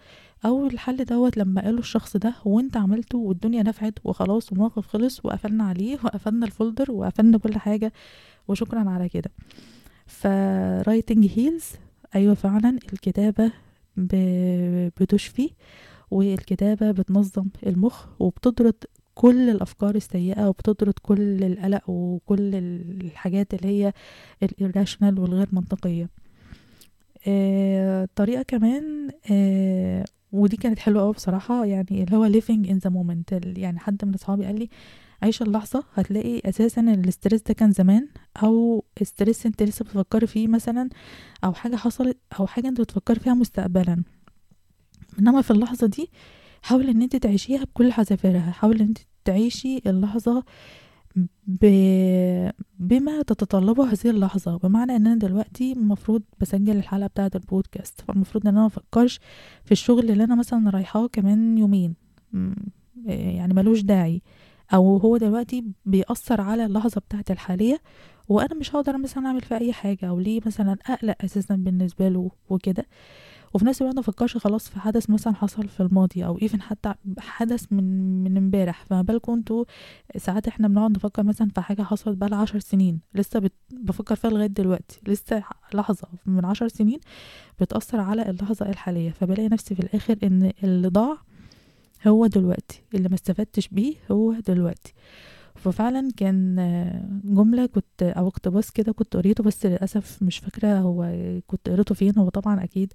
أو 0.45 0.67
الحل 0.67 1.05
دوت 1.05 1.37
لما 1.37 1.61
قالوا 1.61 1.79
الشخص 1.79 2.17
ده 2.17 2.33
وانت 2.45 2.77
عملته 2.77 3.17
والدنيا 3.17 3.63
نفعت 3.63 3.93
وخلاص 4.03 4.51
والموقف 4.51 4.87
خلص 4.87 5.25
وقفلنا 5.25 5.63
عليه 5.63 5.97
وقفلنا 6.03 6.45
ال 6.45 6.52
folder 6.52 6.91
وقفلنا 6.91 7.37
كل 7.37 7.57
حاجة 7.57 7.93
وشكرا 8.47 8.89
على 8.89 9.09
كده. 9.09 9.31
ف 10.07 10.22
writing 10.22 11.27
heals 11.35 11.63
أيوه 12.15 12.33
فعلا 12.33 12.69
الكتابة 12.93 13.51
بتشفي 13.97 15.49
والكتابة 16.11 16.91
بتنظم 16.91 17.45
المخ 17.65 18.05
وبتطرد 18.19 18.75
كل 19.15 19.49
الأفكار 19.49 19.95
السيئة 19.95 20.47
وبتطرد 20.47 20.93
كل 21.01 21.43
القلق 21.43 21.89
وكل 21.89 22.55
الحاجات 22.55 23.53
اللي 23.53 23.67
هي 23.67 23.93
ال 24.45 24.52
irrational 24.52 25.19
والغير 25.19 25.47
منطقية. 25.51 26.09
آه 27.27 28.07
طريقة 28.15 28.41
كمان 28.43 29.09
آه 29.31 30.05
ودي 30.31 30.57
كانت 30.57 30.79
حلوة 30.79 31.01
قوي 31.03 31.13
بصراحة 31.13 31.65
يعني 31.65 32.03
اللي 32.03 32.17
هو 32.17 32.31
living 32.31 32.67
in 32.67 32.89
the 32.89 32.91
moment. 32.93 33.57
يعني 33.57 33.79
حد 33.79 34.05
من 34.05 34.13
أصحابي 34.13 34.45
قال 34.45 34.59
لي 34.59 34.69
عيش 35.23 35.41
اللحظة 35.41 35.83
هتلاقي 35.93 36.41
أساسا 36.45 36.81
الاسترس 36.81 37.41
ده 37.41 37.53
كان 37.53 37.71
زمان 37.71 38.07
أو 38.43 38.83
استرس 39.01 39.45
انت 39.45 39.63
لسه 39.63 39.85
بتفكري 39.85 40.27
فيه 40.27 40.47
مثلا 40.47 40.89
أو 41.43 41.53
حاجة 41.53 41.75
حصلت 41.75 42.17
أو 42.39 42.47
حاجة 42.47 42.67
انت 42.67 42.81
بتفكري 42.81 43.19
فيها 43.19 43.33
مستقبلا. 43.33 44.03
إنما 45.19 45.41
في 45.41 45.51
اللحظة 45.51 45.87
دي 45.87 46.09
حاولي 46.63 46.91
إن 46.91 47.01
انت 47.01 47.15
تعيشيها 47.15 47.63
بكل 47.63 47.91
حذافيرها 47.91 48.51
حاولي 48.51 48.83
إن 48.83 48.87
انت 48.87 48.97
تعيشي 49.25 49.77
اللحظة 49.87 50.43
ب... 51.47 51.65
بما 52.79 53.21
تتطلبه 53.21 53.91
هذه 53.91 54.09
اللحظة. 54.09 54.57
بمعنى 54.57 54.95
إن 54.95 55.07
أنا 55.07 55.15
دلوقتي 55.15 55.71
المفروض 55.73 56.23
بسجل 56.39 56.77
الحلقة 56.77 57.07
بتاعة 57.07 57.31
البودكاست. 57.35 58.01
فالمفروض 58.01 58.47
إن 58.47 58.57
أنا 58.57 58.65
مفكرش 58.65 59.19
في 59.65 59.71
الشغل 59.71 60.11
اللي 60.11 60.23
أنا 60.23 60.35
مثلا 60.35 60.69
رايحاه 60.69 61.07
كمان 61.07 61.57
يومين. 61.57 61.95
م- 62.33 62.53
يعني 63.05 63.53
ملوش 63.53 63.81
داعي. 63.81 64.21
أو 64.73 64.97
هو 64.97 65.17
دلوقتي 65.17 65.63
بيأثر 65.85 66.41
على 66.41 66.65
اللحظة 66.65 67.01
بتاعتي 67.01 67.33
الحالية 67.33 67.77
وأنا 68.29 68.55
مش 68.55 68.75
هقدر 68.75 68.97
مثلا 68.97 69.27
أعمل 69.27 69.41
فيه 69.41 69.57
أي 69.57 69.73
حاجة 69.73 70.05
أو 70.05 70.19
ليه 70.19 70.41
مثلا 70.45 70.77
أقلق 70.85 71.15
أساسا 71.23 71.55
بالنسبة 71.55 72.09
له 72.09 72.31
وكده. 72.49 72.85
وفي 73.53 73.65
نفس 73.65 73.81
الوقت 73.81 73.97
مفكرش 73.97 74.37
خلاص 74.37 74.69
في 74.69 74.79
حدث 74.79 75.09
مثلا 75.09 75.35
حصل 75.35 75.67
في 75.67 75.79
الماضي 75.79 76.25
أو 76.25 76.39
ايفن 76.41 76.61
حتى 76.61 76.93
حدث 77.19 77.65
من 77.71 77.83
من 78.23 78.37
امبارح. 78.37 78.85
فما 78.85 79.01
بالكم 79.01 79.33
أنتوا 79.33 79.65
ساعات 80.17 80.47
إحنا 80.47 80.67
بنقعد 80.67 80.91
نفكر 80.91 81.23
مثلا 81.23 81.47
في 81.55 81.61
حاجة 81.61 81.81
حصلت 81.81 82.17
بقى 82.17 82.39
عشر 82.39 82.59
سنين. 82.59 82.99
لسه 83.15 83.39
بت... 83.39 83.53
بفكر 83.71 84.15
فيها 84.15 84.31
لغاية 84.31 84.47
دلوقتي. 84.47 84.99
لسه 85.07 85.43
لحظة 85.73 86.07
من 86.25 86.45
عشر 86.45 86.67
سنين 86.67 86.99
بتأثر 87.59 87.99
على 87.99 88.29
اللحظة 88.29 88.69
الحالية. 88.69 89.11
فبلاقي 89.11 89.49
نفسي 89.49 89.75
في 89.75 89.81
الآخر 89.81 90.17
إن 90.23 90.51
اللي 90.63 90.87
ضاع 90.87 91.17
هو 92.07 92.27
دلوقتي. 92.27 92.83
اللي 92.93 93.09
ما 93.09 93.15
استفدتش 93.15 93.67
بيه 93.67 93.95
هو 94.11 94.33
دلوقتي. 94.33 94.93
ففعلا 95.63 96.11
كان 96.17 96.59
آه، 96.59 97.05
جملة 97.23 97.65
كنت 97.65 98.03
أو 98.03 98.27
اقتباس 98.27 98.71
كده 98.71 98.91
كنت 98.91 99.17
قريته 99.17 99.43
بس 99.43 99.65
للأسف 99.65 100.23
مش 100.23 100.37
فاكرة 100.37 100.79
هو 100.79 101.13
كنت 101.47 101.69
قريته 101.69 101.95
فين. 101.95 102.13
هو 102.17 102.29
طبعا 102.29 102.63
أكيد 102.63 102.93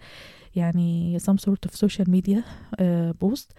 يعني 0.57 1.19
some 1.19 1.35
sort 1.37 1.71
of 1.71 1.75
social 1.89 2.05
media 2.11 2.39
بوست 3.21 3.53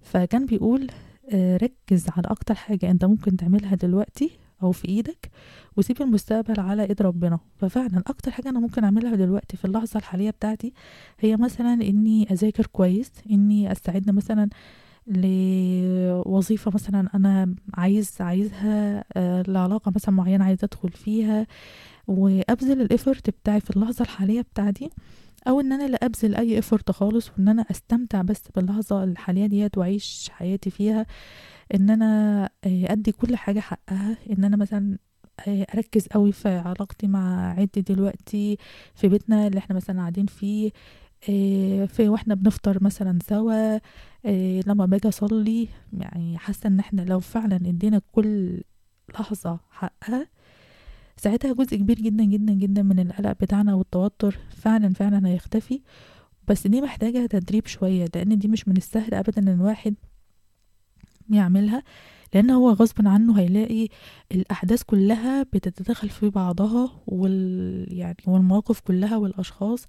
فكان 0.00 0.46
بيقول 0.46 0.86
آه، 1.32 1.56
ركز 1.56 2.06
على 2.16 2.26
أكتر 2.26 2.54
حاجة 2.54 2.90
أنت 2.90 3.04
ممكن 3.04 3.36
تعملها 3.36 3.74
دلوقتي 3.74 4.30
أو 4.62 4.72
في 4.72 4.88
إيدك 4.88 5.30
وسيب 5.76 6.02
المستقبل 6.02 6.60
على 6.60 6.82
إيد 6.82 7.02
ربنا. 7.02 7.38
ففعلا 7.56 7.98
أكتر 8.06 8.30
حاجة 8.30 8.48
أنا 8.48 8.60
ممكن 8.60 8.84
أعملها 8.84 9.14
دلوقتي 9.16 9.56
في 9.56 9.64
اللحظة 9.64 9.98
الحالية 9.98 10.30
بتاعتي 10.30 10.72
هي 11.20 11.36
مثلا 11.36 11.72
إني 11.74 12.32
أذاكر 12.32 12.66
كويس 12.66 13.10
إني 13.30 13.72
أستعد 13.72 14.10
مثلا 14.10 14.48
لوظيفة 15.06 16.70
مثلا 16.74 17.08
أنا 17.14 17.54
عايز 17.74 18.16
عايزها 18.20 19.04
آه، 19.16 19.42
لعلاقة 19.48 19.92
مثلا 19.96 20.14
معينة 20.14 20.44
عايزة 20.44 20.64
أدخل 20.64 20.90
فيها 20.90 21.46
وأبذل 22.06 22.80
ال 22.80 22.87
effort 22.87 23.30
بتاعي 23.30 23.60
في 23.60 23.70
اللحظة 23.70 24.02
الحالية 24.02 24.40
بتاعتي 24.40 24.90
أو 25.48 25.60
إن 25.60 25.72
أنا 25.72 25.88
لا 25.88 25.98
أبذل 26.02 26.34
أي 26.34 26.58
effort 26.58 26.90
خالص 26.90 27.30
وإن 27.30 27.48
أنا 27.48 27.66
أستمتع 27.70 28.22
بس 28.22 28.42
باللحظة 28.56 29.04
الحالية 29.04 29.46
ديت 29.46 29.78
وأعيش 29.78 30.30
حياتي 30.32 30.70
فيها 30.70 31.06
إن 31.74 31.90
أنا 31.90 32.44
آه، 32.64 32.92
أدي 32.92 33.12
كل 33.12 33.36
حاجة 33.36 33.60
حقها 33.60 34.16
إن 34.30 34.44
أنا 34.44 34.56
مثلا 34.56 34.98
آه، 35.48 35.66
أركز 35.74 36.06
قوي 36.06 36.32
في 36.32 36.48
علاقتي 36.48 37.06
مع 37.06 37.52
عيلتي 37.52 37.80
دلوقتي 37.80 38.58
في 38.94 39.08
بيتنا 39.08 39.46
اللي 39.46 39.58
إحنا 39.58 39.76
مثلا 39.76 39.98
قاعدين 40.00 40.26
فيه 40.26 40.70
في 41.86 42.08
وإحنا 42.08 42.34
بنفطر 42.34 42.84
مثلا 42.84 43.18
سوا 43.28 43.78
آه، 44.26 44.60
لما 44.66 44.86
باجي 44.86 45.08
أصلي 45.08 45.68
يعني 45.92 46.38
حاسة 46.38 46.66
إن 46.66 46.78
إحنا 46.78 47.02
لو 47.02 47.20
فعلا 47.20 47.56
إدينا 47.56 48.00
كل 48.12 48.60
لحظة 49.14 49.60
حقها 49.70 50.28
ساعتها 51.16 51.52
جزء 51.52 51.76
كبير 51.76 51.96
جدا 51.96 52.24
جدا 52.24 52.52
جدا 52.52 52.82
من 52.82 52.98
القلق 52.98 53.32
بتاعنا 53.40 53.74
والتوتر 53.74 54.38
فعلا 54.56 54.92
فعلا 54.92 55.28
هيختفي. 55.28 55.80
بس 56.48 56.66
دي 56.66 56.80
محتاجة 56.80 57.26
تدريب 57.26 57.66
شوية 57.66 58.06
لأن 58.14 58.38
دي 58.38 58.48
مش 58.48 58.68
من 58.68 58.76
السهل 58.76 59.14
أبدا 59.14 59.42
إن 59.42 59.48
الواحد 59.48 59.94
يعملها. 61.30 61.82
لأن 62.34 62.50
هو 62.50 62.70
غصب 62.70 63.08
عنه 63.08 63.38
هيلاقي 63.38 63.88
الأحداث 64.32 64.82
كلها 64.82 65.42
بتتدخل 65.42 66.08
في 66.08 66.30
بعضها 66.30 66.90
وال 67.06 67.86
يعني 67.88 68.16
والمواقف 68.26 68.80
كلها 68.80 69.16
والأشخاص 69.16 69.84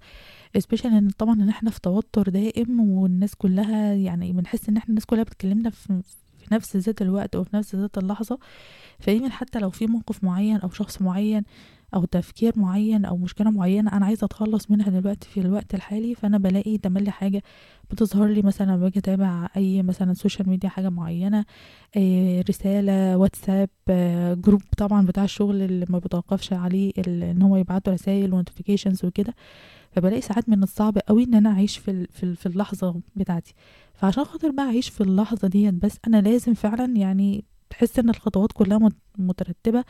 especially 0.58 0.86
إن 0.86 1.10
طبعا 1.18 1.34
إن 1.34 1.48
إحنا 1.48 1.70
في 1.70 1.80
توتر 1.80 2.28
دائم 2.28 2.80
والناس 2.80 3.34
كلها 3.34 3.94
يعني 3.94 4.32
بنحس 4.32 4.68
إن 4.68 4.76
إحنا 4.76 4.88
الناس 4.88 5.06
كلها 5.06 5.22
بتكلمنا 5.22 5.70
في 5.70 6.02
في 6.48 6.54
نفس 6.54 6.76
ذات 6.76 7.02
الوقت 7.02 7.36
وفي 7.36 7.56
نفس 7.56 7.74
ذات 7.74 7.98
اللحظة 7.98 8.38
فيمكن 9.00 9.32
حتى 9.32 9.58
لو 9.58 9.70
في 9.70 9.86
موقف 9.86 10.24
معين 10.24 10.56
أو 10.56 10.70
شخص 10.70 11.02
معين 11.02 11.42
أو 11.94 12.04
تفكير 12.04 12.52
معين 12.56 13.04
أو 13.04 13.16
مشكلة 13.16 13.50
معينة 13.50 13.92
أنا 13.92 14.06
عايزة 14.06 14.24
أتخلص 14.24 14.70
منها 14.70 14.90
دلوقتي 14.90 15.28
في 15.28 15.40
الوقت 15.40 15.74
الحالي 15.74 16.14
فأنا 16.14 16.38
بلاقي 16.38 16.78
تملي 16.78 17.10
حاجة 17.10 17.42
بتظهر 17.90 18.26
لي 18.26 18.42
مثلا 18.42 18.66
لما 18.66 18.76
باجي 18.76 18.98
أتابع 18.98 19.48
أي 19.56 19.82
مثلا 19.82 20.14
social 20.14 20.48
media 20.48 20.68
حاجة 20.68 20.88
معينة 20.88 21.44
آه، 21.96 22.44
رسالة 22.48 23.16
واتساب 23.16 23.68
آه، 23.88 24.34
group 24.34 24.62
طبعا 24.78 25.06
بتاع 25.06 25.24
الشغل 25.24 25.62
اللي 25.62 25.86
ما 25.88 25.98
بتوقفش 25.98 26.52
عليه 26.52 26.92
إن 27.08 27.42
هو 27.42 27.56
يبعتوا 27.56 27.92
رسائل 27.92 28.32
و 28.34 28.39
notifications 28.39 29.04
وكده 29.04 29.34
فبلاقي 29.92 30.20
ساعات 30.20 30.48
من 30.48 30.62
الصعب 30.62 30.98
قوي 30.98 31.24
إن 31.24 31.34
أنا 31.34 31.50
أعيش 31.50 31.78
في 31.78 32.06
في 32.34 32.46
اللحظة 32.46 33.00
بتاعتي. 33.16 33.54
فعشان 33.96 34.24
خاطر 34.24 34.50
بقى 34.50 34.66
أعيش 34.66 34.88
في 34.88 35.00
اللحظة 35.00 35.48
ديت 35.48 35.74
بس 35.74 35.96
أنا 36.06 36.20
لازم 36.20 36.54
فعلا 36.54 36.96
يعني 36.96 37.44
تحس 37.70 37.98
إن 37.98 38.10
الخطوات 38.10 38.52
كلها 38.52 38.78
مت- 38.78 38.96
مترتبة 39.18 39.84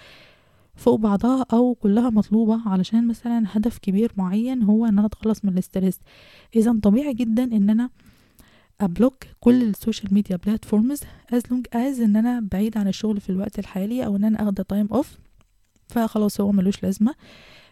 فوق 0.75 0.95
بعضها 0.99 1.47
أو 1.53 1.75
كلها 1.75 2.11
مطلوبة 2.11 2.69
علشان 2.69 3.07
مثلا 3.09 3.45
هدف 3.49 3.79
كبير 3.79 4.13
معين 4.17 4.63
هو 4.63 4.87
إن 4.87 4.99
أنا 4.99 5.07
أتخلص 5.07 5.45
من 5.45 5.53
ال 5.53 5.59
stress 5.59 5.99
اذا 6.57 6.79
طبيعي 6.83 7.15
جدا 7.15 7.43
إن 7.45 7.71
أنا 7.71 7.91
أ 8.81 8.87
block 8.87 9.15
كل 9.41 9.63
ال 9.63 9.70
social 9.70 10.15
media 10.15 10.37
platforms 10.37 11.01
as 11.33 11.43
long 11.51 11.67
as 11.73 12.01
إن 12.01 12.17
أنا 12.17 12.41
بعيد 12.53 12.79
عن 12.79 12.89
الشغل 12.89 13.21
في 13.21 13.31
الوقت 13.31 13.59
الحالي 13.59 14.07
أو 14.07 14.17
إن 14.17 14.25
أنا 14.25 14.43
آخد 14.43 14.55
time 14.55 14.89
off 14.93 15.19
فخلاص 15.89 16.41
هو 16.41 16.53
ملوش 16.53 16.83
لازمة. 16.83 17.15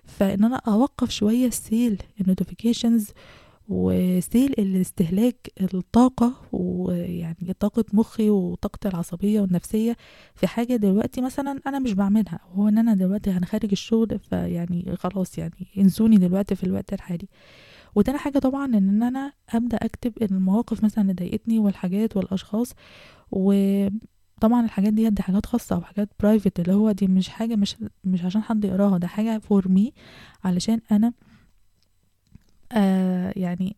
فإن 0.05 0.45
أنا 0.45 0.57
أوقف 0.57 1.11
شوية 1.11 1.51
سيل 1.51 2.03
ال 2.21 2.27
notifications 2.27 3.09
وسيل 3.69 4.53
الاستهلاك 4.59 5.51
الطاقة 5.61 6.33
ويعني 6.53 7.53
طاقة 7.61 7.85
مخي 7.93 8.31
وطاقتي 8.31 8.89
العصبية 8.89 9.41
والنفسية 9.41 9.97
في 10.35 10.47
حاجة 10.47 10.77
دلوقتي 10.77 11.21
مثلا 11.21 11.61
أنا 11.67 11.79
مش 11.79 11.93
بعملها 11.93 12.41
هو 12.53 12.69
إن 12.69 12.79
أنا 12.79 12.95
دلوقتي 12.95 13.31
هنخارج 13.31 13.69
الشغل 13.73 14.19
فيعني 14.19 14.97
خلاص 14.97 15.39
يعني 15.39 15.67
انسوني 15.79 16.17
دلوقتي 16.17 16.55
في 16.55 16.65
الوقت 16.65 16.93
الحالي. 16.93 17.29
وتاني 17.95 18.19
حاجة 18.19 18.39
طبعا 18.39 18.65
إن 18.67 19.03
أنا 19.03 19.33
أبدأ 19.51 19.77
أكتب 19.77 20.13
المواقف 20.23 20.85
مثلا 20.85 21.03
اللي 21.03 21.13
ضايقتني 21.15 21.59
والحاجات 21.59 22.17
والأشخاص 22.17 22.73
وطبعا 23.31 24.65
الحاجات 24.65 24.93
دي 24.93 25.11
دي 25.11 25.23
حاجات 25.23 25.47
خاصة 25.47 25.77
أو 25.77 25.81
حاجات 25.83 26.09
private 26.21 26.61
اللي 26.61 26.73
هو 26.75 26.93
دي 26.93 27.07
مش 27.07 27.29
حاجة 27.29 27.57
مش 27.57 27.77
مش 28.05 28.25
عشان 28.25 28.43
حد 28.43 28.65
يقراها 28.65 28.99
ده 28.99 29.07
حاجة 29.07 29.39
for 29.39 29.69
me 29.69 29.93
علشان 30.45 30.81
أنا 30.93 31.13
آه 32.75 33.33
يعني 33.37 33.77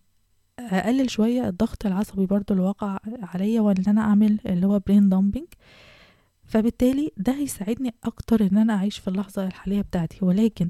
أقلل 0.59 1.11
شوية 1.11 1.49
الضغط 1.49 1.87
العصبي 1.87 2.27
برضو 2.27 2.55
اللي 2.55 2.65
واقع 2.65 2.99
عليا 3.23 3.61
وإن 3.61 3.85
أنا 3.89 4.01
أعمل 4.01 4.39
اللي 4.47 4.67
هو 4.67 4.79
brain 4.79 5.09
dumping 5.09 5.47
فبالتالي 6.45 7.13
ده 7.17 7.33
هيساعدني 7.35 7.95
أكتر 8.05 8.43
إن 8.53 8.57
أنا 8.59 8.73
أعيش 8.75 8.99
في 8.99 9.09
اللحظة 9.09 9.47
الحالية 9.47 9.81
بتاعتي. 9.83 10.25
ولكن 10.25 10.69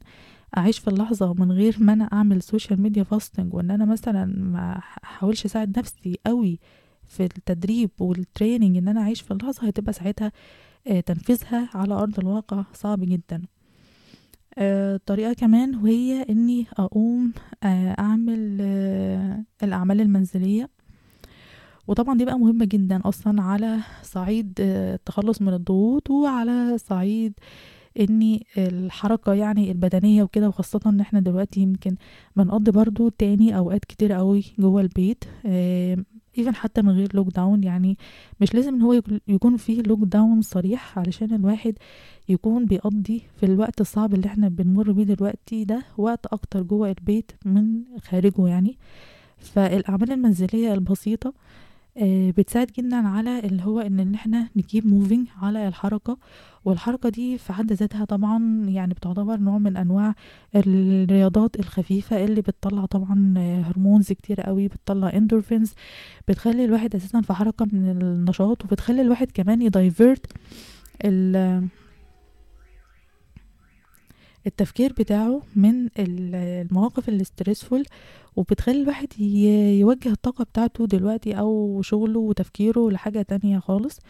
أعيش 0.58 0.78
في 0.78 0.88
اللحظة 0.88 1.34
من 1.34 1.52
غير 1.52 1.76
ما 1.80 1.92
أنا 1.92 2.04
أعمل 2.04 2.42
social 2.42 2.82
media 2.82 3.02
fasting 3.04 3.54
وإن 3.54 3.70
أنا 3.70 3.84
مثلا 3.84 4.24
ما 4.24 4.80
أحاولش 5.04 5.44
أساعد 5.44 5.78
نفسي 5.78 6.18
قوي 6.26 6.58
في 7.08 7.22
التدريب 7.24 7.90
وال 8.00 8.15
training 8.15 8.76
إن 8.76 8.88
أنا 8.88 9.00
أعيش 9.00 9.20
في 9.20 9.30
اللحظة 9.30 9.66
هتبقى 9.68 9.92
ساعتها 9.92 10.32
آه، 10.86 11.00
تنفيذها 11.00 11.70
على 11.74 11.94
أرض 11.94 12.18
الواقع 12.18 12.64
صعب 12.74 13.00
جدا. 13.00 13.42
آه، 14.58 15.00
طريقة 15.06 15.32
كمان 15.32 15.74
وهي 15.76 16.22
إني 16.30 16.66
أقوم 16.78 17.32
آه، 17.62 17.94
أعمل 17.98 18.58
آه، 18.60 19.44
الأعمال 19.62 20.00
المنزلية. 20.00 20.68
وطبعا 21.88 22.18
دي 22.18 22.24
بقى 22.24 22.38
مهمة 22.38 22.64
جدا 22.64 23.00
أصلا 23.04 23.42
على 23.42 23.78
صعيد 24.02 24.52
آه، 24.60 24.94
التخلص 24.94 25.42
من 25.42 25.54
الضغوط 25.54 26.10
وعلى 26.10 26.78
صعيد 26.78 27.32
إني 28.00 28.46
الحركة 28.58 29.34
يعني 29.34 29.70
البدنية 29.70 30.22
وكده 30.22 30.48
وخاصة 30.48 30.80
إن 30.86 31.00
إحنا 31.00 31.20
دلوقتي 31.20 31.60
يمكن 31.60 31.96
بنقضي 32.36 32.70
برضو 32.70 33.08
تاني 33.08 33.56
أوقات 33.56 33.84
كتير 33.84 34.12
قوي 34.12 34.44
جوه 34.58 34.80
البيت 34.80 35.24
even 36.38 36.54
حتى 36.54 36.82
من 36.82 36.90
غير 36.90 37.08
lockdown 37.14 37.64
يعني 37.64 37.98
مش 38.40 38.54
لازم 38.54 38.74
إن 38.74 38.82
هو 38.82 39.02
يكون- 39.28 39.56
فيه 39.56 39.82
lockdown 39.82 40.42
صريح 40.42 40.98
علشان 40.98 41.34
الواحد 41.34 41.74
يكون 42.28 42.64
بيقضي 42.66 43.22
في 43.40 43.46
الوقت 43.46 43.80
الصعب 43.80 44.14
اللي 44.14 44.26
إحنا 44.26 44.48
بنمر 44.48 44.92
بيه 44.92 45.04
دلوقتي 45.04 45.64
ده 45.64 45.82
وقت 45.98 46.26
أكتر 46.26 46.62
جوه 46.62 46.88
البيت 46.90 47.32
من 47.44 47.82
خارجه 48.02 48.46
يعني. 48.48 48.78
فالأعمال 49.38 50.12
المنزلية 50.12 50.74
البسيطة 50.74 51.34
آه، 51.98 52.30
بتساعد 52.30 52.70
جدا 52.78 52.96
على 52.96 53.38
اللي 53.38 53.62
هو 53.64 53.80
إن 53.80 54.00
إن 54.00 54.14
إحنا 54.14 54.48
نجيب 54.56 54.86
moving 54.86 55.28
على 55.42 55.68
الحركة. 55.68 56.18
والحركة 56.64 57.08
دي 57.08 57.38
في 57.38 57.52
حد 57.52 57.72
ذاتها 57.72 58.04
طبعا 58.04 58.64
يعني 58.68 58.94
بتعتبر 58.94 59.36
نوع 59.36 59.58
من 59.58 59.76
أنواع 59.76 60.14
الرياضات 60.56 61.56
الخفيفة 61.60 62.24
اللي 62.24 62.40
بتطلع 62.40 62.84
طبعا 62.86 63.34
آه، 63.38 63.60
hormones 63.62 64.12
كتير 64.12 64.40
قوي 64.40 64.68
بتطلع 64.68 65.12
اندورفينز 65.16 65.72
بتخلي 66.28 66.64
الواحد 66.64 66.94
أساسا 66.94 67.20
في 67.20 67.32
حركة 67.32 67.66
من 67.72 67.90
النشاط 68.02 68.64
وبتخلي 68.64 69.02
الواحد 69.02 69.30
كمان 69.34 69.62
ي 69.62 69.71
divert 69.71 70.26
ال 71.04 71.68
التفكير 74.46 74.92
بتاعه 74.92 75.42
من 75.56 75.88
المواقف 75.98 77.08
ال 77.08 77.16
stressful 77.16 77.84
وبتخلي 78.36 78.82
الواحد 78.82 79.20
يوجه 79.80 80.08
الطاقة 80.08 80.44
بتاعته 80.44 80.86
دلوقتي 80.86 81.38
أو 81.38 81.82
شغله 81.82 82.20
وتفكيره 82.20 82.90
لحاجة 82.90 83.22
تانية 83.22 83.58
خالص. 83.58 84.00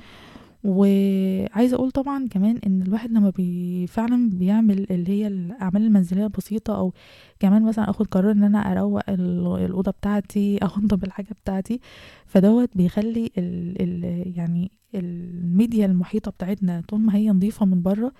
وعايزة 0.66 1.74
أقول 1.76 1.90
طبعا 1.90 2.28
كمان 2.28 2.58
إن 2.66 2.82
الواحد 2.82 3.10
لما 3.12 3.30
بي 3.30 3.86
فعلا 3.86 4.30
بيعمل 4.30 4.86
اللي 4.90 5.08
هي 5.12 5.26
الأعمال 5.26 5.82
المنزلية 5.86 6.24
البسيطة 6.24 6.76
أو 6.78 6.92
كمان 7.40 7.62
مثلا 7.62 7.90
أخد 7.90 8.06
قرار 8.06 8.30
إن 8.32 8.42
أنا 8.44 8.72
أروق 8.72 9.10
الأوضة 9.10 9.90
بتاعتي 9.90 10.58
أو 10.58 10.68
أنضف 10.78 11.04
الحاجة 11.04 11.34
بتاعتي 11.44 11.80
فدوت 12.26 12.70
بيخلي 12.76 13.30
ال 13.38 13.82
ال 13.82 14.32
يعني 14.38 14.70
الميديا 14.94 15.86
المحيطة 15.86 16.30
بتاعتنا 16.30 16.82
طول 16.88 17.00
ما 17.00 17.14
هي 17.16 17.30
نظيفة 17.30 17.66
من 17.66 17.82
بره 17.82 18.12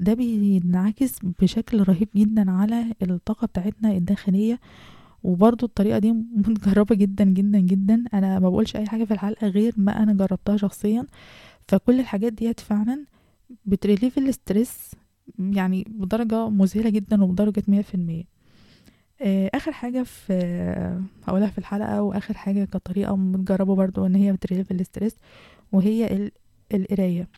ده 0.00 0.14
بينعكس 0.14 1.18
بشكل 1.40 1.82
رهيب 1.88 2.08
جدا 2.16 2.50
على 2.50 2.84
الطاقة 3.02 3.46
بتاعتنا 3.46 3.92
الداخلية. 3.92 4.60
وبرضو 5.24 5.66
الطريقة 5.66 5.98
دي 5.98 6.12
متجربة 6.36 6.94
جدا 6.94 7.24
جدا 7.24 7.58
جدا. 7.58 8.04
أنا 8.14 8.38
ما 8.38 8.48
بقولش 8.48 8.76
أي 8.76 8.86
حاجة 8.86 9.04
في 9.04 9.14
الحلقة 9.14 9.48
غير 9.48 9.74
ما 9.76 10.02
أنا 10.02 10.12
جربتها 10.12 10.56
شخصيا. 10.56 11.06
فكل 11.68 12.00
الحاجات 12.00 12.32
ديت 12.32 12.60
فعلا 12.60 13.04
بت 13.64 13.76
relieve 13.76 14.18
ال 14.18 14.29
stress 14.29 14.94
يعني 15.38 15.84
بدرجة 15.88 16.48
مذهلة 16.48 16.90
جدا 16.90 17.24
وبدرجة 17.24 17.62
مية 17.68 17.82
في 17.82 17.94
المية. 17.94 18.24
آخر 19.54 19.72
حاجة 19.72 20.02
في 20.02 20.32
هقولها 21.26 21.48
في 21.48 21.58
الحلقة 21.58 22.02
وآخر 22.02 22.34
حاجة 22.34 22.64
كطريقة 22.64 23.16
متجربة 23.16 23.74
برضو 23.74 24.06
إن 24.06 24.14
هي 24.14 24.32
بت 24.32 24.40
relieve 24.40 24.70
ال 24.70 24.77
stress 24.77 25.16
وهي 25.72 26.30
القراية. 26.74 27.28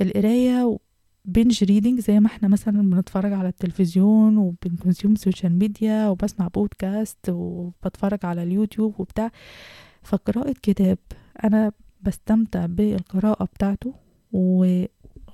القراية 0.00 0.78
binge 1.24 1.64
reading 1.64 2.00
زي 2.00 2.20
ما 2.20 2.26
إحنا 2.26 2.48
مثلا 2.48 2.82
بنتفرج 2.90 3.32
على 3.32 3.48
التلفزيون 3.48 4.36
وبن 4.36 4.59
consume 4.59 5.14
social 5.14 5.58
media 5.58 6.08
وبسمع 6.08 6.48
بودكاست 6.48 7.28
وبتفرج 7.28 8.18
على 8.24 8.42
اليوتيوب 8.42 9.00
وبتاع. 9.00 9.30
فقراءة 10.02 10.54
كتاب 10.62 10.98
أنا 11.44 11.72
بستمتع 12.06 12.66
بالقراءة 12.66 13.44
بتاعته 13.44 13.94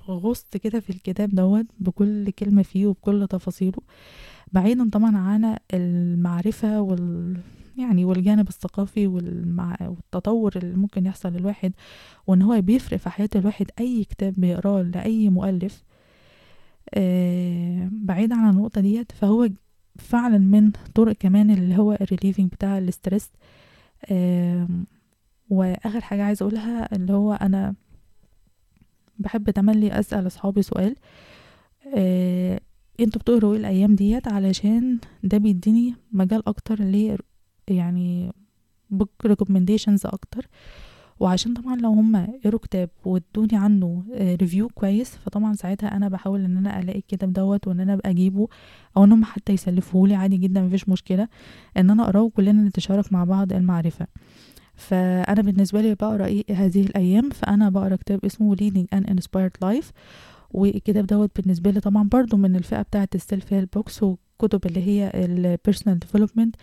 وغصت 0.07 0.57
كده 0.57 0.79
في 0.79 0.89
الكتاب 0.89 1.29
دوت 1.29 1.65
بكل 1.79 2.29
كلمة 2.29 2.61
فيه 2.63 2.87
وبكل 2.87 3.27
تفاصيله 3.29 3.79
بعيدا 4.51 4.89
طبعا 4.89 5.17
عن 5.17 5.57
المعرفة 5.73 6.81
وال 6.81 7.37
يعني 7.77 8.05
والجانب 8.05 8.47
الثقافي 8.47 9.07
والمع... 9.07 9.77
والتطور 9.81 10.51
اللي 10.55 10.75
ممكن 10.75 11.05
يحصل 11.05 11.29
للواحد 11.33 11.73
وإن 12.27 12.41
هو 12.41 12.61
بيفرق 12.61 12.97
في 12.99 13.09
حياة 13.09 13.29
الواحد 13.35 13.65
أي 13.79 14.03
كتاب 14.03 14.33
بيقراه 14.37 14.81
لأي 14.81 15.29
مؤلف 15.29 15.83
آه 16.93 17.89
بعيدا 17.91 18.35
عن 18.35 18.49
النقطة 18.49 18.81
ديت 18.81 19.11
فهو 19.11 19.49
فعلا 19.99 20.37
من 20.37 20.71
طرق 20.95 21.15
كمان 21.19 21.51
اللي 21.51 21.77
هو 21.77 21.93
ال 22.01 22.06
relieving 22.06 22.51
بتاع 22.51 22.77
ال 22.77 22.84
stress 22.84 23.29
آه 24.05 24.67
وآخر 25.51 26.01
حاجة 26.01 26.23
عايزة 26.23 26.43
أقولها 26.43 26.95
اللي 26.95 27.13
هو 27.13 27.33
أنا 27.33 27.75
بحب 29.19 29.49
تملي 29.49 29.99
أسأل 29.99 30.27
أصحابي 30.27 30.61
سؤال 30.61 30.95
آه 31.95 32.59
أنتوا 32.99 33.21
بتقروا 33.21 33.53
إيه 33.53 33.59
الأيام 33.59 33.95
ديت؟ 33.95 34.27
علشان 34.27 34.99
ده 35.23 35.37
بيديني 35.37 35.95
مجال 36.11 36.47
أكتر 36.47 36.79
يعني 37.67 38.31
book 38.89 39.09
recommendations 39.25 40.05
أكتر. 40.05 40.47
وعشان 41.19 41.53
طبعا 41.53 41.75
لو 41.75 41.89
هم 41.89 42.27
قروا 42.45 42.59
كتاب 42.59 42.89
وادوني 43.05 43.57
عنه 43.57 44.03
review 44.41 44.67
كويس 44.67 45.09
فطبعا 45.15 45.53
ساعتها 45.53 45.97
أنا 45.97 46.09
بحاول 46.09 46.45
إن 46.45 46.57
أنا 46.57 46.79
ألاقي 46.79 46.99
الكتاب 46.99 47.33
دوت 47.33 47.67
وإن 47.67 47.79
أنا 47.79 47.93
أبقى 47.93 48.09
أجيبه 48.09 48.47
أو 48.97 49.03
إن 49.03 49.11
هم 49.11 49.23
حتى 49.23 49.53
يسلفوهولي 49.53 50.15
عادي 50.15 50.37
جدا 50.37 50.61
مفيش 50.61 50.89
مشكلة 50.89 51.27
إن 51.77 51.89
أنا 51.89 52.03
أقراه 52.03 52.21
وكلنا 52.21 52.63
نتشارك 52.63 53.13
مع 53.13 53.23
بعض 53.23 53.53
المعرفة. 53.53 54.07
فأنا 54.89 55.41
بالنسبة 55.41 55.81
لي 55.81 55.95
بقرأ 55.95 56.25
إيه 56.25 56.43
هذه 56.55 56.81
الأيام 56.81 57.29
فأنا 57.29 57.69
بقرأ 57.69 57.95
كتاب 57.95 58.25
اسمه 58.25 58.55
leading 58.55 58.85
an 58.97 59.03
inspired 59.13 59.67
life 59.67 59.85
والكتاب 60.51 61.05
دوت 61.07 61.31
بالنسبة 61.41 61.71
لي 61.71 61.79
طبعا 61.79 62.03
برضو 62.03 62.37
من 62.37 62.55
الفئة 62.55 62.81
بتاعه 62.81 63.09
ال 63.15 63.53
self-help 63.53 63.69
books 63.73 64.03
وكتب 64.03 64.65
اللي 64.65 64.87
هي 64.87 65.11
ال 65.15 65.24
personal 65.24 65.99
development 65.99 66.55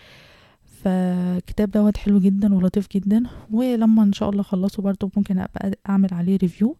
فالكتاب 0.64 1.70
دوت 1.70 1.96
حلو 1.96 2.18
جدا 2.18 2.54
ولطيف 2.54 2.86
جدا 2.92 3.22
ولما 3.52 4.02
إن 4.02 4.12
شاء 4.12 4.30
الله 4.30 4.40
أخلصه 4.40 4.82
برضو 4.82 5.10
ممكن 5.16 5.38
أبقى 5.38 5.70
أعمل 5.88 6.08
عليه 6.12 6.36
review 6.36 6.76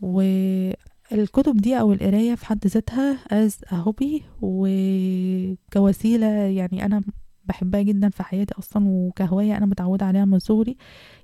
والكتب 0.00 1.56
دي 1.56 1.80
أو 1.80 1.92
القراية 1.92 2.34
في 2.34 2.46
حد 2.46 2.66
ذاتها 2.66 3.18
as 3.30 3.58
hobby 3.70 4.22
وكوسيلة 4.42 6.26
يعني 6.26 6.84
أنا 6.86 7.02
بحبها 7.48 7.82
جدا 7.82 8.08
في 8.08 8.22
حياتي 8.22 8.54
أصلا 8.58 8.84
وكهواية 8.88 9.56
أنا 9.56 9.66
متعودة 9.66 10.06
عليها 10.06 10.24
من 10.24 10.38
صغري 10.38 10.76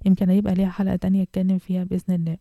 يمكن 0.06 0.30
هيبقى 0.30 0.54
ليها 0.54 0.70
حلقة 0.70 0.96
تانية 0.96 1.22
أتكلم 1.22 1.58
فيها 1.58 1.84
بإذن 1.84 2.14
الله. 2.14 2.36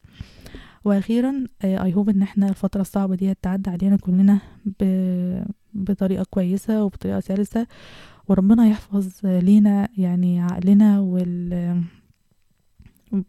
وأخيرا 0.86 1.44
I 1.64 1.94
hope 1.94 2.10
إن 2.10 2.22
إحنا 2.22 2.50
الفترة 2.50 2.82
الصعبة 2.82 3.16
دي 3.16 3.34
تعدي 3.42 3.70
علينا 3.70 3.98
كلنا 3.98 4.40
بطريقة 5.74 6.26
كويسة 6.30 6.84
وبطريقة 6.84 7.20
سلسة 7.20 7.68
وربنا 8.28 8.68
يحفظ 8.68 9.10
لينا 9.24 9.90
يعني 9.98 10.42
عقلنا 10.42 11.00
وال 11.00 11.84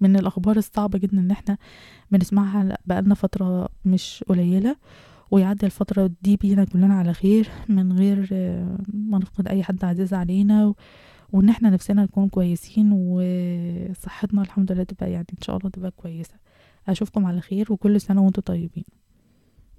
من 0.00 0.16
الأخبار 0.16 0.56
الصعبة 0.56 0.98
جدا 0.98 1.18
إن 1.18 1.30
إحنا 1.30 1.58
بنسمعها 2.10 2.78
بقالنا 2.86 3.14
فترة 3.14 3.68
مش 3.84 4.24
قليلة. 4.28 4.76
ويعدي 5.34 5.66
الفترة 5.66 6.10
دي 6.22 6.36
بينا 6.36 6.64
كلنا 6.64 6.94
على 6.94 7.12
خير 7.12 7.48
من 7.68 7.92
غير 7.92 8.28
ما 8.92 9.18
نفقد 9.18 9.48
أي 9.48 9.62
حد 9.62 9.84
عزيز 9.84 10.14
علينا 10.14 10.74
وإن 11.32 11.48
إحنا 11.48 11.70
نفسنا 11.70 12.02
نكون 12.02 12.28
كويسين 12.28 12.90
وصحتنا 12.92 14.42
الحمد 14.42 14.72
لله 14.72 14.82
تبقى 14.82 15.10
يعني 15.12 15.26
إن 15.32 15.42
شاء 15.42 15.56
الله 15.56 15.70
تبقى 15.70 15.90
كويسة. 15.90 16.34
أشوفكم 16.88 17.26
على 17.26 17.40
خير 17.40 17.72
وكل 17.72 18.00
سنة 18.00 18.22
وأنتم 18.22 18.42
طيبين. 18.42 18.84